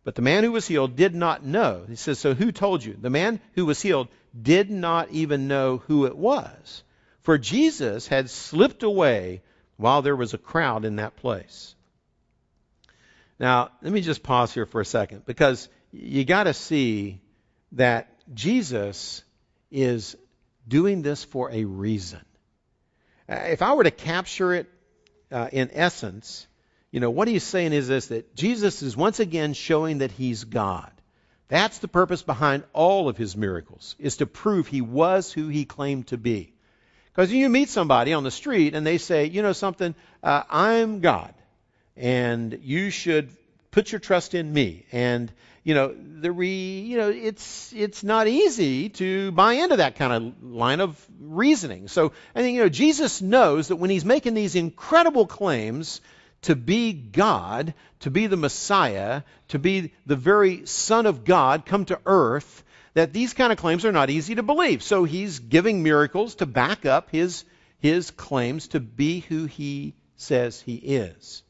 But 0.04 0.16
the 0.16 0.22
man 0.22 0.44
who 0.44 0.52
was 0.52 0.68
healed 0.68 0.96
did 0.96 1.16
not 1.16 1.46
know. 1.46 1.86
He 1.88 1.96
says, 1.96 2.20
So 2.20 2.34
who 2.34 2.52
told 2.52 2.84
you? 2.84 2.98
The 3.00 3.10
man 3.10 3.40
who 3.54 3.66
was 3.66 3.82
healed 3.82 4.10
did 4.40 4.70
not 4.70 5.12
even 5.12 5.48
know 5.48 5.78
who 5.88 6.06
it 6.06 6.18
was. 6.18 6.84
For 7.22 7.38
Jesus 7.38 8.08
had 8.08 8.30
slipped 8.30 8.84
away 8.84 9.42
while 9.78 10.02
there 10.02 10.16
was 10.16 10.34
a 10.34 10.38
crowd 10.38 10.84
in 10.84 10.98
that 10.98 11.16
place. 11.16 11.74
Now, 13.40 13.72
let 13.82 13.94
me 13.94 14.02
just 14.02 14.24
pause 14.24 14.54
here 14.54 14.66
for 14.66 14.82
a 14.82 14.86
second 14.86 15.26
because 15.26 15.70
you 15.92 16.26
got 16.26 16.44
to 16.44 16.54
see 16.54 17.22
that 17.74 18.10
Jesus 18.34 19.24
is 19.72 20.16
doing 20.68 21.02
this 21.02 21.24
for 21.24 21.50
a 21.52 21.64
reason. 21.64 22.22
If 23.28 23.62
I 23.62 23.74
were 23.74 23.84
to 23.84 23.92
capture 23.92 24.54
it 24.54 24.68
uh, 25.32 25.50
in 25.52 25.72
essence, 25.74 26.46
you 26.94 27.00
know, 27.00 27.10
what 27.10 27.28
he's 27.28 27.44
saying 27.44 27.74
is 27.74 27.88
this 27.88 28.06
that 28.08 28.36
Jesus 28.36 28.84
is 28.84 28.96
once 28.96 29.20
again 29.20 29.54
showing 29.54 29.98
that 29.98 30.12
he's 30.12 30.44
God. 30.44 30.92
That's 31.48 31.80
the 31.80 31.88
purpose 31.88 32.22
behind 32.22 32.66
all 32.72 33.10
of 33.10 33.18
his 33.18 33.36
miracles, 33.36 33.96
is 33.98 34.18
to 34.18 34.28
prove 34.28 34.68
he 34.68 34.82
was 34.82 35.34
who 35.34 35.48
he 35.48 35.66
claimed 35.66 36.08
to 36.08 36.20
be. 36.20 36.54
Because 37.12 37.34
you 37.34 37.50
meet 37.50 37.70
somebody 37.70 38.14
on 38.14 38.24
the 38.24 38.30
street 38.30 38.76
and 38.76 38.86
they 38.86 39.00
say, 39.00 39.26
you 39.26 39.42
know 39.42 39.54
something, 39.54 39.96
uh, 40.22 40.44
I'm 40.52 41.00
God, 41.00 41.34
and 41.98 42.60
you 42.62 42.92
should 42.92 43.32
put 43.72 43.92
your 43.92 43.98
trust 43.98 44.36
in 44.36 44.54
me. 44.54 44.86
And 44.92 45.32
you 45.64 45.74
know, 45.74 45.96
the 45.96 46.32
re, 46.32 46.82
you 46.82 46.98
know, 46.98 47.10
it's 47.10 47.74
it's 47.74 48.04
not 48.04 48.28
easy 48.28 48.90
to 48.90 49.32
buy 49.32 49.54
into 49.54 49.78
that 49.78 49.96
kind 49.96 50.14
of 50.14 50.44
line 50.44 50.80
of 50.80 51.04
reasoning. 51.20 51.88
So 51.88 52.12
I 52.36 52.42
think 52.42 52.56
you 52.56 52.62
know 52.62 52.70
Jesus 52.70 53.20
knows 53.20 53.70
that 53.70 53.78
when 53.78 53.90
he's 53.90 54.06
making 54.06 54.36
these 54.36 54.56
incredible 54.56 55.26
claims 55.26 56.02
to 56.44 56.56
be 56.56 56.94
God, 56.94 57.74
to 58.02 58.12
be 58.12 58.28
the 58.28 58.38
Messiah, 58.38 59.24
to 59.50 59.60
be 59.60 59.92
the 60.06 60.16
very 60.16 60.66
Son 60.66 61.06
of 61.06 61.26
God 61.26 61.66
come 61.66 61.86
to 61.86 62.00
earth, 62.06 62.64
that 62.94 63.14
these 63.14 63.34
kind 63.34 63.52
of 63.52 63.58
claims 63.58 63.86
are 63.86 63.92
not 63.92 64.10
easy 64.10 64.36
to 64.36 64.44
believe. 64.44 64.84
So 64.84 65.04
he's 65.04 65.40
giving 65.40 65.84
miracles 65.84 66.36
to 66.36 66.46
back 66.46 66.86
up 66.86 67.10
his, 67.12 67.44
his 67.80 68.12
claims 68.12 68.68
to 68.70 68.80
be 68.80 69.22
who 69.22 69.46
he 69.46 69.96
says 70.16 70.62
he 70.62 70.76
is. 70.76 71.44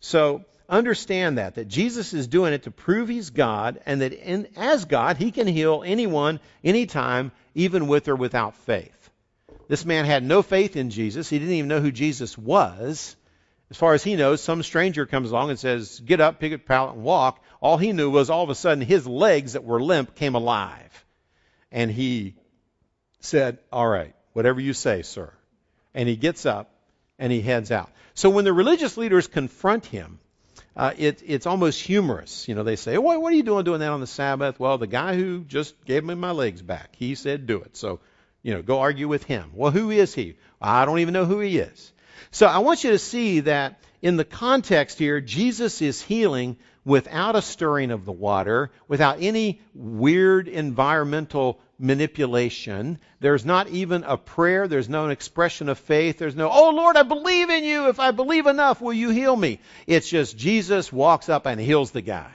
So 0.00 0.44
understand 0.68 1.38
that, 1.38 1.54
that 1.56 1.68
Jesus 1.68 2.12
is 2.14 2.26
doing 2.26 2.52
it 2.52 2.64
to 2.64 2.70
prove 2.70 3.08
he's 3.08 3.30
God, 3.30 3.80
and 3.86 4.00
that 4.00 4.12
in, 4.12 4.48
as 4.56 4.86
God, 4.86 5.18
he 5.18 5.30
can 5.30 5.46
heal 5.46 5.82
anyone, 5.86 6.40
anytime, 6.64 7.30
even 7.54 7.86
with 7.86 8.08
or 8.08 8.16
without 8.16 8.56
faith. 8.56 9.10
This 9.68 9.84
man 9.84 10.04
had 10.04 10.24
no 10.24 10.42
faith 10.42 10.76
in 10.76 10.90
Jesus. 10.90 11.28
He 11.28 11.38
didn't 11.38 11.54
even 11.54 11.68
know 11.68 11.80
who 11.80 11.92
Jesus 11.92 12.36
was. 12.36 13.16
As 13.72 13.78
far 13.78 13.94
as 13.94 14.04
he 14.04 14.16
knows, 14.16 14.42
some 14.42 14.62
stranger 14.62 15.06
comes 15.06 15.30
along 15.30 15.48
and 15.48 15.58
says, 15.58 15.98
Get 15.98 16.20
up, 16.20 16.38
pick 16.38 16.52
up 16.52 16.58
your 16.60 16.66
pallet, 16.66 16.94
and 16.94 17.04
walk. 17.04 17.42
All 17.58 17.78
he 17.78 17.94
knew 17.94 18.10
was 18.10 18.28
all 18.28 18.44
of 18.44 18.50
a 18.50 18.54
sudden 18.54 18.84
his 18.84 19.06
legs 19.06 19.54
that 19.54 19.64
were 19.64 19.80
limp 19.80 20.14
came 20.14 20.34
alive. 20.34 21.06
And 21.70 21.90
he 21.90 22.34
said, 23.20 23.60
All 23.72 23.88
right, 23.88 24.14
whatever 24.34 24.60
you 24.60 24.74
say, 24.74 25.00
sir. 25.00 25.32
And 25.94 26.06
he 26.06 26.16
gets 26.16 26.44
up 26.44 26.70
and 27.18 27.32
he 27.32 27.40
heads 27.40 27.72
out. 27.72 27.90
So 28.12 28.28
when 28.28 28.44
the 28.44 28.52
religious 28.52 28.98
leaders 28.98 29.26
confront 29.26 29.86
him, 29.86 30.18
uh, 30.76 30.92
it, 30.98 31.22
it's 31.24 31.46
almost 31.46 31.80
humorous. 31.80 32.46
You 32.48 32.54
know, 32.54 32.64
they 32.64 32.76
say, 32.76 32.98
what 32.98 33.24
are 33.24 33.32
you 33.34 33.42
doing 33.42 33.64
doing 33.64 33.80
that 33.80 33.90
on 33.90 34.00
the 34.00 34.06
Sabbath? 34.06 34.60
Well, 34.60 34.76
the 34.76 34.86
guy 34.86 35.16
who 35.16 35.44
just 35.44 35.82
gave 35.86 36.04
me 36.04 36.14
my 36.14 36.32
legs 36.32 36.60
back, 36.60 36.94
he 36.96 37.14
said 37.14 37.46
do 37.46 37.62
it. 37.62 37.74
So, 37.78 38.00
you 38.42 38.52
know, 38.52 38.60
go 38.60 38.80
argue 38.80 39.08
with 39.08 39.24
him. 39.24 39.52
Well, 39.54 39.70
who 39.70 39.90
is 39.90 40.14
he? 40.14 40.36
I 40.60 40.84
don't 40.84 40.98
even 40.98 41.14
know 41.14 41.24
who 41.24 41.40
he 41.40 41.56
is. 41.56 41.92
So 42.30 42.46
I 42.46 42.58
want 42.58 42.84
you 42.84 42.90
to 42.90 42.98
see 42.98 43.40
that 43.40 43.80
in 44.00 44.16
the 44.16 44.24
context 44.24 44.98
here, 44.98 45.20
Jesus 45.20 45.80
is 45.80 46.02
healing 46.02 46.56
without 46.84 47.36
a 47.36 47.42
stirring 47.42 47.90
of 47.90 48.04
the 48.04 48.12
water, 48.12 48.72
without 48.88 49.18
any 49.20 49.60
weird 49.74 50.48
environmental 50.48 51.60
manipulation. 51.78 52.98
There's 53.20 53.44
not 53.44 53.68
even 53.68 54.04
a 54.04 54.16
prayer. 54.16 54.66
There's 54.66 54.88
no 54.88 55.08
expression 55.08 55.68
of 55.68 55.78
faith. 55.78 56.18
There's 56.18 56.36
no, 56.36 56.50
oh 56.50 56.70
Lord, 56.70 56.96
I 56.96 57.02
believe 57.02 57.50
in 57.50 57.64
you. 57.64 57.88
If 57.88 58.00
I 58.00 58.10
believe 58.10 58.46
enough, 58.46 58.80
will 58.80 58.92
you 58.92 59.10
heal 59.10 59.36
me? 59.36 59.60
It's 59.86 60.08
just 60.08 60.36
Jesus 60.36 60.92
walks 60.92 61.28
up 61.28 61.46
and 61.46 61.60
heals 61.60 61.92
the 61.92 62.02
guy. 62.02 62.32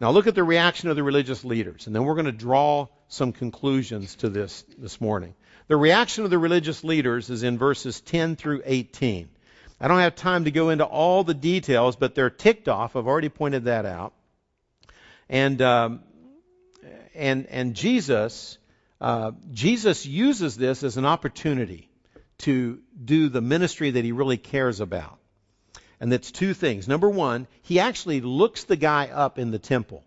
Now 0.00 0.10
look 0.10 0.26
at 0.26 0.34
the 0.34 0.44
reaction 0.44 0.88
of 0.88 0.96
the 0.96 1.02
religious 1.02 1.44
leaders, 1.44 1.86
and 1.86 1.94
then 1.94 2.04
we're 2.04 2.14
going 2.14 2.24
to 2.24 2.32
draw 2.32 2.88
some 3.08 3.32
conclusions 3.32 4.14
to 4.16 4.30
this 4.30 4.64
this 4.78 5.00
morning. 5.00 5.34
The 5.70 5.76
reaction 5.76 6.24
of 6.24 6.30
the 6.30 6.38
religious 6.38 6.82
leaders 6.82 7.30
is 7.30 7.44
in 7.44 7.56
verses 7.56 8.00
10 8.00 8.34
through 8.34 8.62
18. 8.64 9.28
I 9.80 9.86
don't 9.86 10.00
have 10.00 10.16
time 10.16 10.46
to 10.46 10.50
go 10.50 10.70
into 10.70 10.84
all 10.84 11.22
the 11.22 11.32
details, 11.32 11.94
but 11.94 12.16
they're 12.16 12.28
ticked 12.28 12.68
off. 12.68 12.96
I've 12.96 13.06
already 13.06 13.28
pointed 13.28 13.66
that 13.66 13.86
out. 13.86 14.12
And 15.28 15.62
um, 15.62 16.00
and 17.14 17.46
and 17.46 17.76
Jesus 17.76 18.58
uh, 19.00 19.30
Jesus 19.52 20.04
uses 20.04 20.56
this 20.56 20.82
as 20.82 20.96
an 20.96 21.06
opportunity 21.06 21.88
to 22.38 22.80
do 23.04 23.28
the 23.28 23.40
ministry 23.40 23.92
that 23.92 24.04
he 24.04 24.10
really 24.10 24.38
cares 24.38 24.80
about. 24.80 25.20
And 26.00 26.10
that's 26.10 26.32
two 26.32 26.52
things. 26.52 26.88
Number 26.88 27.08
one, 27.08 27.46
he 27.62 27.78
actually 27.78 28.22
looks 28.22 28.64
the 28.64 28.74
guy 28.74 29.06
up 29.06 29.38
in 29.38 29.52
the 29.52 29.60
temple. 29.60 30.02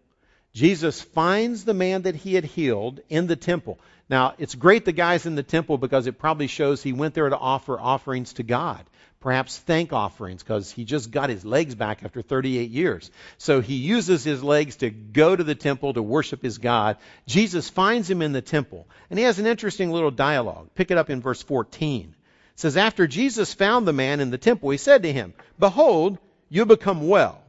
Jesus 0.54 1.02
finds 1.02 1.66
the 1.66 1.74
man 1.74 2.04
that 2.04 2.16
he 2.16 2.36
had 2.36 2.44
healed 2.44 3.00
in 3.10 3.26
the 3.26 3.36
temple. 3.36 3.80
Now, 4.08 4.36
it's 4.38 4.54
great 4.54 4.86
the 4.86 4.92
guy's 4.92 5.26
in 5.26 5.34
the 5.34 5.42
temple 5.44 5.80
because 5.80 6.06
it 6.06 6.20
probably 6.20 6.48
shows 6.48 6.84
he 6.84 6.94
went 6.94 7.16
there 7.16 7.30
to 7.30 7.38
offer 7.38 7.80
offerings 7.80 8.34
to 8.34 8.44
God. 8.44 8.86
perhaps 9.20 9.58
thank 9.58 9.94
offerings 9.94 10.44
because 10.44 10.70
he 10.70 10.84
just 10.84 11.10
got 11.10 11.30
his 11.30 11.46
legs 11.46 11.74
back 11.76 12.04
after 12.04 12.22
38 12.22 12.70
years. 12.70 13.10
So 13.38 13.62
he 13.62 13.76
uses 13.76 14.24
his 14.24 14.44
legs 14.44 14.76
to 14.78 14.89
go 14.89 15.34
to 15.34 15.44
the 15.46 15.56
temple 15.56 15.94
to 15.94 16.04
worship 16.04 16.42
his 16.44 16.58
God. 16.58 16.98
Jesus 17.26 17.70
finds 17.70 18.10
him 18.10 18.22
in 18.22 18.34
the 18.34 18.42
temple, 18.42 18.86
and 19.10 19.18
he 19.18 19.24
has 19.24 19.39
an 19.39 19.48
interesting 19.48 19.92
little 19.92 20.12
dialogue. 20.12 20.70
Pick 20.76 20.92
it 20.92 20.98
up 20.98 21.10
in 21.10 21.22
verse 21.22 21.42
14. 21.42 22.13
It 22.54 22.60
says, 22.60 22.76
After 22.76 23.08
Jesus 23.08 23.54
found 23.54 23.88
the 23.88 23.94
man 23.94 24.20
in 24.20 24.30
the 24.30 24.38
temple, 24.38 24.72
he 24.72 24.78
said 24.78 25.04
to 25.04 25.13
him, 25.13 25.34
Behold, 25.58 26.18
you 26.50 26.66
become 26.66 27.08
well, 27.08 27.42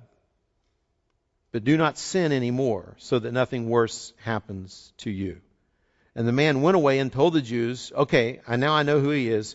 but 1.54 1.62
do 1.62 1.76
not 1.76 1.96
sin 1.96 2.32
any 2.32 2.50
more, 2.50 2.96
so 2.98 3.20
that 3.20 3.30
nothing 3.30 3.68
worse 3.68 4.12
happens 4.24 4.92
to 4.96 5.08
you. 5.08 5.40
And 6.16 6.26
the 6.26 6.32
man 6.32 6.62
went 6.62 6.74
away 6.74 6.98
and 6.98 7.12
told 7.12 7.32
the 7.32 7.40
Jews, 7.40 7.92
Okay, 7.94 8.40
I 8.48 8.56
now 8.56 8.74
I 8.74 8.82
know 8.82 8.98
who 8.98 9.10
he 9.10 9.28
is. 9.28 9.54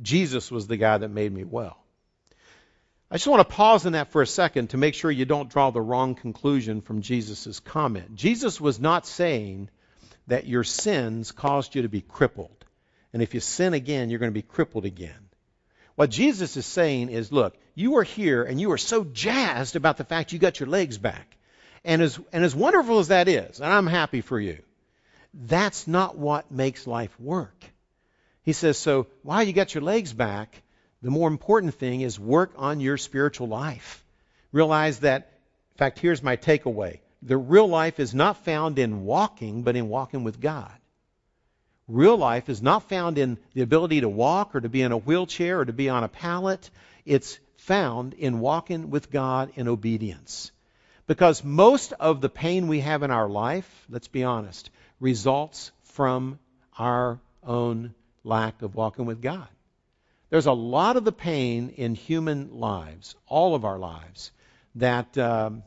Jesus 0.00 0.52
was 0.52 0.68
the 0.68 0.76
guy 0.76 0.98
that 0.98 1.08
made 1.08 1.32
me 1.32 1.42
well. 1.42 1.78
I 3.10 3.16
just 3.16 3.26
want 3.26 3.40
to 3.40 3.56
pause 3.56 3.86
in 3.86 3.94
that 3.94 4.12
for 4.12 4.22
a 4.22 4.26
second 4.26 4.70
to 4.70 4.76
make 4.76 4.94
sure 4.94 5.10
you 5.10 5.24
don't 5.24 5.50
draw 5.50 5.72
the 5.72 5.80
wrong 5.80 6.14
conclusion 6.14 6.80
from 6.80 7.02
Jesus' 7.02 7.58
comment. 7.58 8.14
Jesus 8.14 8.60
was 8.60 8.78
not 8.78 9.04
saying 9.04 9.68
that 10.28 10.46
your 10.46 10.62
sins 10.62 11.32
caused 11.32 11.74
you 11.74 11.82
to 11.82 11.88
be 11.88 12.02
crippled. 12.02 12.64
And 13.12 13.20
if 13.20 13.34
you 13.34 13.40
sin 13.40 13.74
again, 13.74 14.10
you're 14.10 14.20
going 14.20 14.30
to 14.30 14.42
be 14.42 14.42
crippled 14.42 14.84
again. 14.84 15.25
What 15.96 16.10
Jesus 16.10 16.56
is 16.56 16.66
saying 16.66 17.08
is 17.08 17.32
look, 17.32 17.56
you 17.74 17.96
are 17.96 18.02
here 18.04 18.44
and 18.44 18.60
you 18.60 18.70
are 18.72 18.78
so 18.78 19.02
jazzed 19.02 19.76
about 19.76 19.96
the 19.96 20.04
fact 20.04 20.32
you 20.32 20.38
got 20.38 20.60
your 20.60 20.68
legs 20.68 20.98
back. 20.98 21.36
And 21.84 22.02
as, 22.02 22.18
and 22.32 22.44
as 22.44 22.54
wonderful 22.54 22.98
as 22.98 23.08
that 23.08 23.28
is, 23.28 23.60
and 23.60 23.72
I'm 23.72 23.86
happy 23.86 24.20
for 24.20 24.38
you, 24.38 24.58
that's 25.32 25.86
not 25.86 26.16
what 26.16 26.50
makes 26.50 26.86
life 26.86 27.18
work. 27.20 27.64
He 28.42 28.52
says, 28.52 28.78
so 28.78 29.06
while 29.22 29.42
you 29.42 29.52
got 29.52 29.74
your 29.74 29.82
legs 29.82 30.12
back, 30.12 30.62
the 31.02 31.10
more 31.10 31.28
important 31.28 31.74
thing 31.74 32.00
is 32.00 32.18
work 32.18 32.52
on 32.56 32.80
your 32.80 32.96
spiritual 32.96 33.48
life. 33.48 34.04
Realize 34.52 35.00
that, 35.00 35.32
in 35.74 35.78
fact, 35.78 35.98
here's 35.98 36.22
my 36.22 36.36
takeaway. 36.36 37.00
The 37.22 37.36
real 37.36 37.68
life 37.68 38.00
is 38.00 38.14
not 38.14 38.44
found 38.44 38.78
in 38.78 39.04
walking, 39.04 39.62
but 39.62 39.76
in 39.76 39.88
walking 39.88 40.24
with 40.24 40.40
God. 40.40 40.72
Real 41.88 42.16
life 42.16 42.48
is 42.48 42.60
not 42.60 42.88
found 42.88 43.16
in 43.16 43.38
the 43.54 43.62
ability 43.62 44.00
to 44.00 44.08
walk 44.08 44.54
or 44.54 44.60
to 44.60 44.68
be 44.68 44.82
in 44.82 44.92
a 44.92 44.96
wheelchair 44.96 45.60
or 45.60 45.64
to 45.64 45.72
be 45.72 45.88
on 45.88 46.02
a 46.02 46.08
pallet. 46.08 46.70
It's 47.04 47.38
found 47.58 48.14
in 48.14 48.40
walking 48.40 48.90
with 48.90 49.10
God 49.10 49.52
in 49.54 49.68
obedience. 49.68 50.50
Because 51.06 51.44
most 51.44 51.92
of 51.92 52.20
the 52.20 52.28
pain 52.28 52.66
we 52.66 52.80
have 52.80 53.04
in 53.04 53.12
our 53.12 53.28
life, 53.28 53.86
let's 53.88 54.08
be 54.08 54.24
honest, 54.24 54.70
results 54.98 55.70
from 55.84 56.40
our 56.76 57.20
own 57.44 57.94
lack 58.24 58.62
of 58.62 58.74
walking 58.74 59.06
with 59.06 59.22
God. 59.22 59.48
There's 60.30 60.46
a 60.46 60.52
lot 60.52 60.96
of 60.96 61.04
the 61.04 61.12
pain 61.12 61.70
in 61.76 61.94
human 61.94 62.58
lives, 62.58 63.14
all 63.28 63.54
of 63.54 63.64
our 63.64 63.78
lives, 63.78 64.32
that 64.74 65.16
um, 65.16 65.62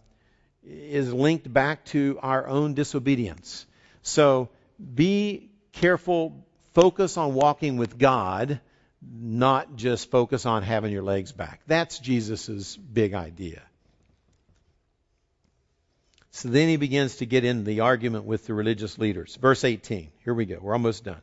is 0.63 1.13
linked 1.13 1.51
back 1.51 1.85
to 1.85 2.19
our 2.21 2.45
own 2.45 2.73
disobedience. 2.73 3.65
So 4.01 4.49
be 4.93 5.48
careful, 5.73 6.45
focus 6.73 7.17
on 7.17 7.33
walking 7.33 7.77
with 7.77 7.97
God, 7.97 8.59
not 9.01 9.75
just 9.75 10.11
focus 10.11 10.45
on 10.45 10.63
having 10.63 10.91
your 10.91 11.03
legs 11.03 11.31
back. 11.31 11.61
That's 11.67 11.99
Jesus' 11.99 12.75
big 12.75 13.13
idea. 13.13 13.61
So 16.31 16.49
then 16.49 16.69
he 16.69 16.77
begins 16.77 17.17
to 17.17 17.25
get 17.25 17.43
into 17.43 17.63
the 17.63 17.81
argument 17.81 18.25
with 18.25 18.45
the 18.45 18.53
religious 18.53 18.97
leaders. 18.97 19.35
Verse 19.35 19.63
18. 19.63 20.11
Here 20.23 20.33
we 20.33 20.45
go. 20.45 20.59
We're 20.61 20.73
almost 20.73 21.03
done. 21.03 21.21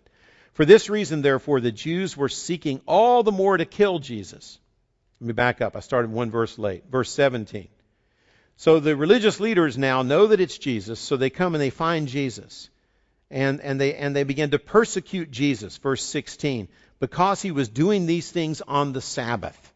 For 0.53 0.65
this 0.65 0.89
reason, 0.89 1.23
therefore, 1.23 1.61
the 1.61 1.73
Jews 1.73 2.17
were 2.17 2.29
seeking 2.29 2.81
all 2.87 3.23
the 3.23 3.33
more 3.33 3.57
to 3.57 3.65
kill 3.65 3.99
Jesus. 3.99 4.59
Let 5.21 5.27
me 5.29 5.33
back 5.33 5.61
up. 5.61 5.77
I 5.77 5.81
started 5.81 6.11
one 6.11 6.31
verse 6.31 6.59
late. 6.59 6.85
Verse 6.91 7.11
17. 7.13 7.69
So 8.57 8.81
the 8.81 8.97
religious 8.97 9.39
leaders 9.39 9.77
now 9.77 10.03
know 10.03 10.29
that 10.29 10.41
it's 10.41 10.57
Jesus, 10.57 10.99
so 10.99 11.17
they 11.17 11.31
come 11.31 11.55
and 11.55 11.63
they 11.63 11.71
find 11.71 12.09
Jesus. 12.09 12.71
And, 13.31 13.61
and, 13.61 13.81
they, 13.81 13.95
and 13.95 14.15
they 14.15 14.25
begin 14.25 14.51
to 14.51 14.59
persecute 14.59 15.31
Jesus. 15.31 15.77
Verse 15.79 16.03
16. 16.03 16.69
Because 17.01 17.43
he 17.43 17.51
was 17.51 17.69
doing 17.69 18.07
these 18.07 18.31
things 18.31 18.63
on 18.63 18.93
the 18.93 19.01
Sabbath. 19.01 19.73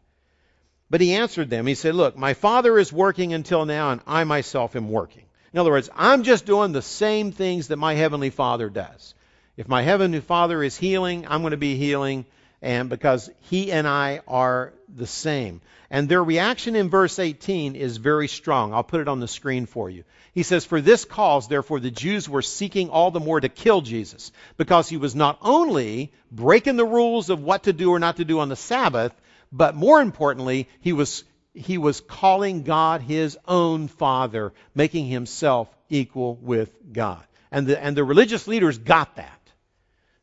But 0.89 1.01
he 1.01 1.13
answered 1.13 1.49
them. 1.49 1.67
He 1.67 1.75
said, 1.75 1.95
Look, 1.95 2.17
my 2.17 2.33
Father 2.33 2.77
is 2.77 2.91
working 2.91 3.33
until 3.33 3.65
now, 3.65 3.91
and 3.91 4.01
I 4.05 4.23
myself 4.25 4.75
am 4.75 4.89
working. 4.89 5.23
In 5.53 5.59
other 5.59 5.71
words, 5.71 5.89
I'm 5.95 6.23
just 6.23 6.45
doing 6.45 6.71
the 6.71 6.81
same 6.81 7.31
things 7.31 7.67
that 7.67 7.77
my 7.77 7.93
Heavenly 7.93 8.29
Father 8.29 8.69
does. 8.69 9.13
If 9.57 9.67
my 9.67 9.81
heavenly 9.81 10.21
Father 10.21 10.63
is 10.63 10.77
healing, 10.77 11.27
I'm 11.27 11.41
going 11.41 11.51
to 11.51 11.57
be 11.57 11.75
healing, 11.75 12.25
and 12.61 12.89
because 12.89 13.29
He 13.41 13.71
and 13.71 13.87
I 13.87 14.21
are 14.27 14.73
the 14.95 15.07
same. 15.07 15.61
And 15.89 16.07
their 16.07 16.23
reaction 16.23 16.75
in 16.75 16.89
verse 16.89 17.19
18 17.19 17.75
is 17.75 17.97
very 17.97 18.27
strong. 18.27 18.73
I'll 18.73 18.83
put 18.83 19.01
it 19.01 19.07
on 19.07 19.19
the 19.19 19.27
screen 19.27 19.65
for 19.65 19.89
you. 19.89 20.03
He 20.33 20.43
says, 20.43 20.63
For 20.63 20.79
this 20.79 21.03
cause, 21.03 21.47
therefore, 21.47 21.79
the 21.79 21.91
Jews 21.91 22.29
were 22.29 22.41
seeking 22.41 22.89
all 22.89 23.11
the 23.11 23.19
more 23.19 23.39
to 23.39 23.49
kill 23.49 23.81
Jesus, 23.81 24.31
because 24.57 24.87
he 24.87 24.97
was 24.97 25.15
not 25.15 25.37
only 25.41 26.13
breaking 26.31 26.77
the 26.77 26.85
rules 26.85 27.29
of 27.29 27.43
what 27.43 27.63
to 27.63 27.73
do 27.73 27.91
or 27.91 27.99
not 27.99 28.17
to 28.17 28.25
do 28.25 28.39
on 28.39 28.49
the 28.49 28.55
Sabbath, 28.55 29.13
but 29.51 29.75
more 29.75 30.01
importantly, 30.01 30.69
he 30.79 30.93
was, 30.93 31.25
he 31.53 31.77
was 31.77 31.99
calling 31.99 32.63
God 32.63 33.01
his 33.01 33.37
own 33.45 33.89
Father, 33.89 34.53
making 34.73 35.07
himself 35.07 35.67
equal 35.89 36.35
with 36.35 36.71
God. 36.93 37.23
And 37.51 37.67
the, 37.67 37.83
and 37.83 37.97
the 37.97 38.05
religious 38.05 38.47
leaders 38.47 38.77
got 38.77 39.17
that. 39.17 39.40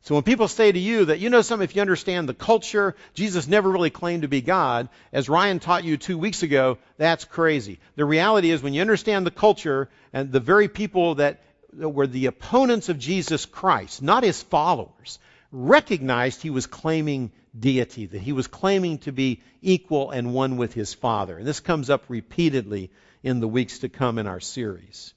So 0.09 0.15
when 0.15 0.25
people 0.25 0.49
say 0.49 0.73
to 0.73 0.79
you 0.79 1.05
that, 1.05 1.19
you 1.19 1.29
know 1.29 1.43
something, 1.43 1.69
if 1.69 1.77
you 1.77 1.83
understand 1.83 2.31
the 2.31 2.33
culture, 2.33 2.97
Jesus 3.13 3.47
never 3.47 3.71
really 3.71 3.91
claimed 3.91 4.23
to 4.23 4.29
be 4.29 4.41
God, 4.41 4.89
as 5.13 5.29
Ryan 5.29 5.59
taught 5.61 5.85
you 5.85 5.99
two 5.99 6.17
weeks 6.17 6.43
ago, 6.43 6.79
that's 6.97 7.27
crazy. 7.27 7.79
The 7.95 8.07
reality 8.07 8.51
is 8.51 8.63
when 8.63 8.73
you 8.73 8.81
understand 8.81 9.27
the 9.27 9.31
culture 9.31 9.91
and 10.15 10.33
the 10.33 10.41
very 10.41 10.67
people 10.67 11.17
that, 11.17 11.43
were 11.75 12.07
the 12.07 12.25
opponents 12.25 12.89
of 12.89 12.99
Jesus 12.99 13.45
Christ, 13.45 14.01
not 14.01 14.23
his 14.23 14.41
followers, 14.41 15.19
recognized 15.53 16.41
he 16.41 16.49
was 16.49 16.67
claiming 16.67 17.31
deity, 17.61 18.07
that 18.07 18.23
he 18.23 18.33
was 18.33 18.47
claiming 18.47 18.97
to 19.01 19.13
be 19.13 19.43
equal 19.61 20.11
and 20.11 20.33
one 20.33 20.57
with 20.57 20.73
his 20.73 20.95
Father. 20.95 21.37
And 21.37 21.47
this 21.47 21.61
comes 21.61 21.91
up 21.91 22.05
repeatedly 22.09 22.91
in 23.23 23.41
the 23.41 23.49
weeks 23.49 23.81
to 23.81 23.91
come 23.91 24.17
in 24.17 24.27
our 24.27 24.41
series. 24.41 25.13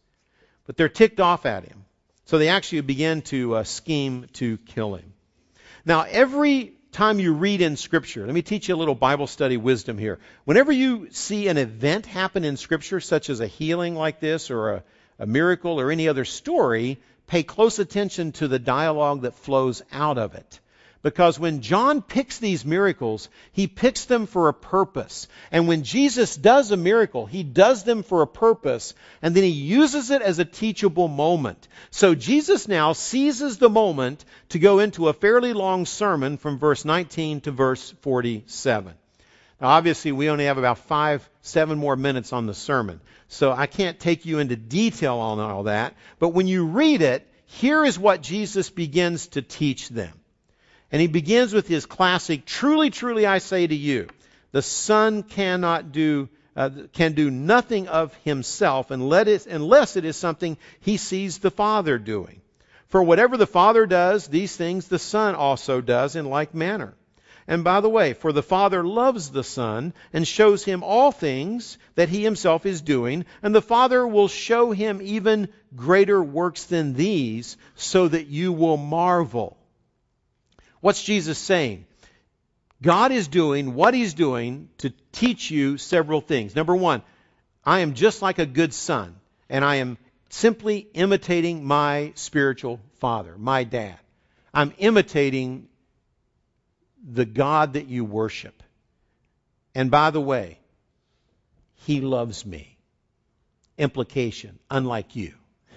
But 0.65 0.75
they're 0.75 0.89
ticked 0.89 1.21
off 1.21 1.45
at 1.45 1.63
him. 1.63 1.85
So 2.31 2.37
they 2.37 2.47
actually 2.47 2.79
began 2.79 3.23
to 3.23 3.55
uh, 3.55 3.63
scheme 3.65 4.27
to 4.35 4.57
kill 4.59 4.95
him. 4.95 5.11
Now, 5.83 6.03
every 6.03 6.71
time 6.93 7.19
you 7.19 7.33
read 7.33 7.59
in 7.59 7.75
Scripture, 7.75 8.25
let 8.25 8.33
me 8.33 8.41
teach 8.41 8.69
you 8.69 8.75
a 8.75 8.77
little 8.77 8.95
Bible 8.95 9.27
study 9.27 9.57
wisdom 9.57 9.97
here. 9.97 10.17
Whenever 10.45 10.71
you 10.71 11.09
see 11.11 11.49
an 11.49 11.57
event 11.57 12.05
happen 12.05 12.45
in 12.45 12.55
Scripture, 12.55 13.01
such 13.01 13.29
as 13.29 13.41
a 13.41 13.47
healing 13.47 13.95
like 13.95 14.21
this 14.21 14.49
or 14.49 14.75
a, 14.75 14.83
a 15.19 15.25
miracle 15.25 15.77
or 15.77 15.91
any 15.91 16.07
other 16.07 16.23
story, 16.23 17.01
pay 17.27 17.43
close 17.43 17.79
attention 17.79 18.31
to 18.31 18.47
the 18.47 18.59
dialogue 18.59 19.23
that 19.23 19.35
flows 19.35 19.81
out 19.91 20.17
of 20.17 20.33
it. 20.33 20.61
Because 21.03 21.39
when 21.39 21.61
John 21.61 22.03
picks 22.03 22.37
these 22.37 22.63
miracles, 22.63 23.29
he 23.53 23.67
picks 23.67 24.05
them 24.05 24.27
for 24.27 24.49
a 24.49 24.53
purpose. 24.53 25.27
And 25.51 25.67
when 25.67 25.83
Jesus 25.83 26.35
does 26.35 26.69
a 26.69 26.77
miracle, 26.77 27.25
he 27.25 27.41
does 27.41 27.83
them 27.83 28.03
for 28.03 28.21
a 28.21 28.27
purpose, 28.27 28.93
and 29.21 29.33
then 29.33 29.43
he 29.43 29.49
uses 29.49 30.11
it 30.11 30.21
as 30.21 30.37
a 30.37 30.45
teachable 30.45 31.07
moment. 31.07 31.67
So 31.89 32.13
Jesus 32.13 32.67
now 32.67 32.93
seizes 32.93 33.57
the 33.57 33.69
moment 33.69 34.23
to 34.49 34.59
go 34.59 34.77
into 34.77 35.07
a 35.07 35.13
fairly 35.13 35.53
long 35.53 35.87
sermon 35.87 36.37
from 36.37 36.59
verse 36.59 36.85
19 36.85 37.41
to 37.41 37.51
verse 37.51 37.91
47. 38.01 38.93
Now, 39.59 39.67
obviously, 39.67 40.11
we 40.11 40.29
only 40.29 40.45
have 40.45 40.59
about 40.59 40.79
five, 40.79 41.27
seven 41.41 41.79
more 41.79 41.95
minutes 41.95 42.31
on 42.31 42.45
the 42.45 42.53
sermon. 42.53 43.01
So 43.27 43.51
I 43.51 43.65
can't 43.65 43.99
take 43.99 44.25
you 44.25 44.37
into 44.37 44.55
detail 44.55 45.17
on 45.17 45.39
all 45.39 45.63
that. 45.63 45.95
But 46.19 46.29
when 46.29 46.47
you 46.47 46.65
read 46.65 47.01
it, 47.01 47.27
here 47.45 47.83
is 47.83 47.97
what 47.97 48.21
Jesus 48.21 48.69
begins 48.69 49.27
to 49.29 49.41
teach 49.41 49.89
them. 49.89 50.13
And 50.91 50.99
he 50.99 51.07
begins 51.07 51.53
with 51.53 51.67
his 51.67 51.85
classic, 51.85 52.45
truly, 52.45 52.89
truly 52.89 53.25
I 53.25 53.37
say 53.37 53.65
to 53.65 53.75
you, 53.75 54.07
the 54.51 54.61
Son 54.61 55.23
cannot 55.23 55.91
do, 55.93 56.27
uh, 56.55 56.69
can 56.91 57.13
do 57.13 57.31
nothing 57.31 57.87
of 57.87 58.13
himself 58.25 58.91
unless 58.91 59.95
it 59.95 60.05
is 60.05 60.17
something 60.17 60.57
he 60.81 60.97
sees 60.97 61.37
the 61.37 61.51
Father 61.51 61.97
doing. 61.97 62.41
For 62.89 63.01
whatever 63.01 63.37
the 63.37 63.47
Father 63.47 63.85
does, 63.85 64.27
these 64.27 64.53
things 64.55 64.89
the 64.89 64.99
Son 64.99 65.33
also 65.33 65.79
does 65.79 66.17
in 66.17 66.25
like 66.25 66.53
manner. 66.53 66.93
And 67.47 67.63
by 67.63 67.79
the 67.79 67.89
way, 67.89 68.13
for 68.13 68.33
the 68.33 68.43
Father 68.43 68.83
loves 68.83 69.31
the 69.31 69.45
Son 69.45 69.93
and 70.11 70.27
shows 70.27 70.65
him 70.65 70.83
all 70.83 71.13
things 71.13 71.77
that 71.95 72.09
he 72.09 72.23
himself 72.23 72.65
is 72.65 72.81
doing, 72.81 73.25
and 73.41 73.55
the 73.55 73.61
Father 73.61 74.05
will 74.05 74.27
show 74.27 74.71
him 74.71 74.99
even 75.01 75.47
greater 75.73 76.21
works 76.21 76.65
than 76.65 76.93
these, 76.93 77.55
so 77.75 78.09
that 78.09 78.27
you 78.27 78.51
will 78.51 78.77
marvel. 78.77 79.57
What's 80.81 81.03
Jesus 81.03 81.37
saying? 81.37 81.85
God 82.81 83.11
is 83.11 83.27
doing 83.27 83.75
what 83.75 83.93
He's 83.93 84.13
doing 84.13 84.69
to 84.79 84.91
teach 85.11 85.51
you 85.51 85.77
several 85.77 86.19
things. 86.19 86.55
Number 86.55 86.75
one, 86.75 87.03
I 87.63 87.79
am 87.79 87.93
just 87.93 88.21
like 88.21 88.39
a 88.39 88.45
good 88.45 88.73
son, 88.73 89.15
and 89.49 89.63
I 89.63 89.75
am 89.75 89.97
simply 90.29 90.87
imitating 90.93 91.63
my 91.63 92.13
spiritual 92.15 92.79
father, 92.99 93.35
my 93.37 93.63
dad. 93.63 93.99
I'm 94.53 94.73
imitating 94.79 95.67
the 97.03 97.25
God 97.25 97.73
that 97.73 97.87
you 97.87 98.03
worship. 98.03 98.63
And 99.75 99.91
by 99.91 100.09
the 100.09 100.21
way, 100.21 100.59
he 101.85 102.01
loves 102.01 102.45
me. 102.45 102.77
Implication, 103.77 104.59
unlike 104.69 105.15
you. 105.15 105.33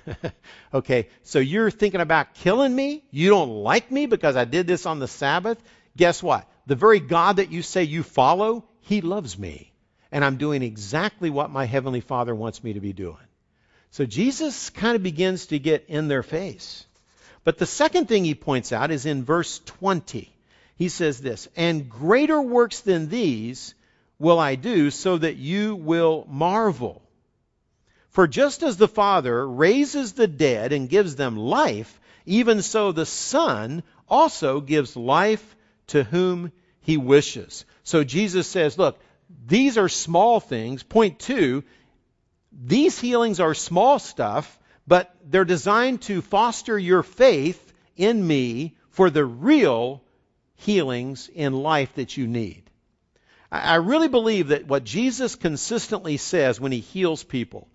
okay, 0.74 1.08
so 1.22 1.38
you're 1.38 1.70
thinking 1.70 2.00
about 2.00 2.34
killing 2.34 2.74
me? 2.74 3.04
You 3.10 3.30
don't 3.30 3.50
like 3.50 3.90
me 3.90 4.06
because 4.06 4.36
I 4.36 4.44
did 4.44 4.66
this 4.66 4.86
on 4.86 4.98
the 4.98 5.08
Sabbath? 5.08 5.62
Guess 5.96 6.22
what? 6.22 6.48
The 6.66 6.76
very 6.76 7.00
God 7.00 7.36
that 7.36 7.52
you 7.52 7.62
say 7.62 7.84
you 7.84 8.02
follow, 8.02 8.64
he 8.80 9.00
loves 9.00 9.38
me. 9.38 9.72
And 10.10 10.24
I'm 10.24 10.36
doing 10.36 10.62
exactly 10.62 11.30
what 11.30 11.50
my 11.50 11.64
Heavenly 11.64 12.00
Father 12.00 12.34
wants 12.34 12.62
me 12.62 12.74
to 12.74 12.80
be 12.80 12.92
doing. 12.92 13.16
So 13.90 14.04
Jesus 14.04 14.70
kind 14.70 14.96
of 14.96 15.02
begins 15.02 15.46
to 15.46 15.58
get 15.58 15.86
in 15.88 16.08
their 16.08 16.22
face. 16.22 16.84
But 17.44 17.58
the 17.58 17.66
second 17.66 18.08
thing 18.08 18.24
he 18.24 18.34
points 18.34 18.72
out 18.72 18.90
is 18.90 19.06
in 19.06 19.24
verse 19.24 19.60
20. 19.66 20.30
He 20.76 20.88
says 20.88 21.20
this, 21.20 21.48
And 21.56 21.88
greater 21.88 22.40
works 22.40 22.80
than 22.80 23.08
these 23.08 23.74
will 24.18 24.38
I 24.38 24.54
do, 24.54 24.90
so 24.90 25.18
that 25.18 25.36
you 25.36 25.76
will 25.76 26.26
marvel. 26.28 27.02
For 28.14 28.28
just 28.28 28.62
as 28.62 28.76
the 28.76 28.86
Father 28.86 29.44
raises 29.44 30.12
the 30.12 30.28
dead 30.28 30.72
and 30.72 30.88
gives 30.88 31.16
them 31.16 31.36
life, 31.36 32.00
even 32.26 32.62
so 32.62 32.92
the 32.92 33.06
Son 33.06 33.82
also 34.08 34.60
gives 34.60 34.94
life 34.94 35.56
to 35.88 36.04
whom 36.04 36.52
he 36.80 36.96
wishes. 36.96 37.64
So 37.82 38.04
Jesus 38.04 38.46
says, 38.46 38.78
look, 38.78 39.00
these 39.44 39.78
are 39.78 39.88
small 39.88 40.38
things. 40.38 40.84
Point 40.84 41.18
two, 41.18 41.64
these 42.52 43.00
healings 43.00 43.40
are 43.40 43.52
small 43.52 43.98
stuff, 43.98 44.60
but 44.86 45.12
they're 45.24 45.44
designed 45.44 46.02
to 46.02 46.22
foster 46.22 46.78
your 46.78 47.02
faith 47.02 47.72
in 47.96 48.24
me 48.24 48.76
for 48.90 49.10
the 49.10 49.24
real 49.24 50.04
healings 50.54 51.28
in 51.34 51.52
life 51.52 51.92
that 51.96 52.16
you 52.16 52.28
need. 52.28 52.62
I 53.50 53.74
really 53.74 54.08
believe 54.08 54.48
that 54.48 54.68
what 54.68 54.84
Jesus 54.84 55.34
consistently 55.34 56.16
says 56.16 56.60
when 56.60 56.70
he 56.70 56.78
heals 56.78 57.24
people 57.24 57.66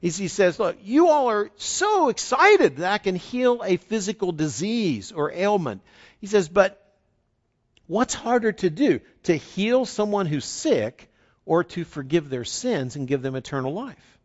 is 0.00 0.16
he 0.16 0.28
says, 0.28 0.58
Look, 0.58 0.76
you 0.82 1.08
all 1.08 1.28
are 1.30 1.50
so 1.56 2.08
excited 2.08 2.76
that 2.76 2.92
I 2.92 2.98
can 2.98 3.16
heal 3.16 3.62
a 3.64 3.76
physical 3.76 4.32
disease 4.32 5.12
or 5.12 5.32
ailment. 5.32 5.82
He 6.20 6.26
says, 6.26 6.48
But 6.48 6.82
what's 7.86 8.14
harder 8.14 8.52
to 8.52 8.70
do? 8.70 9.00
To 9.24 9.34
heal 9.36 9.86
someone 9.86 10.26
who's 10.26 10.44
sick 10.44 11.10
or 11.44 11.64
to 11.64 11.84
forgive 11.84 12.30
their 12.30 12.44
sins 12.44 12.96
and 12.96 13.08
give 13.08 13.22
them 13.22 13.34
eternal 13.34 13.72
life? 13.72 14.18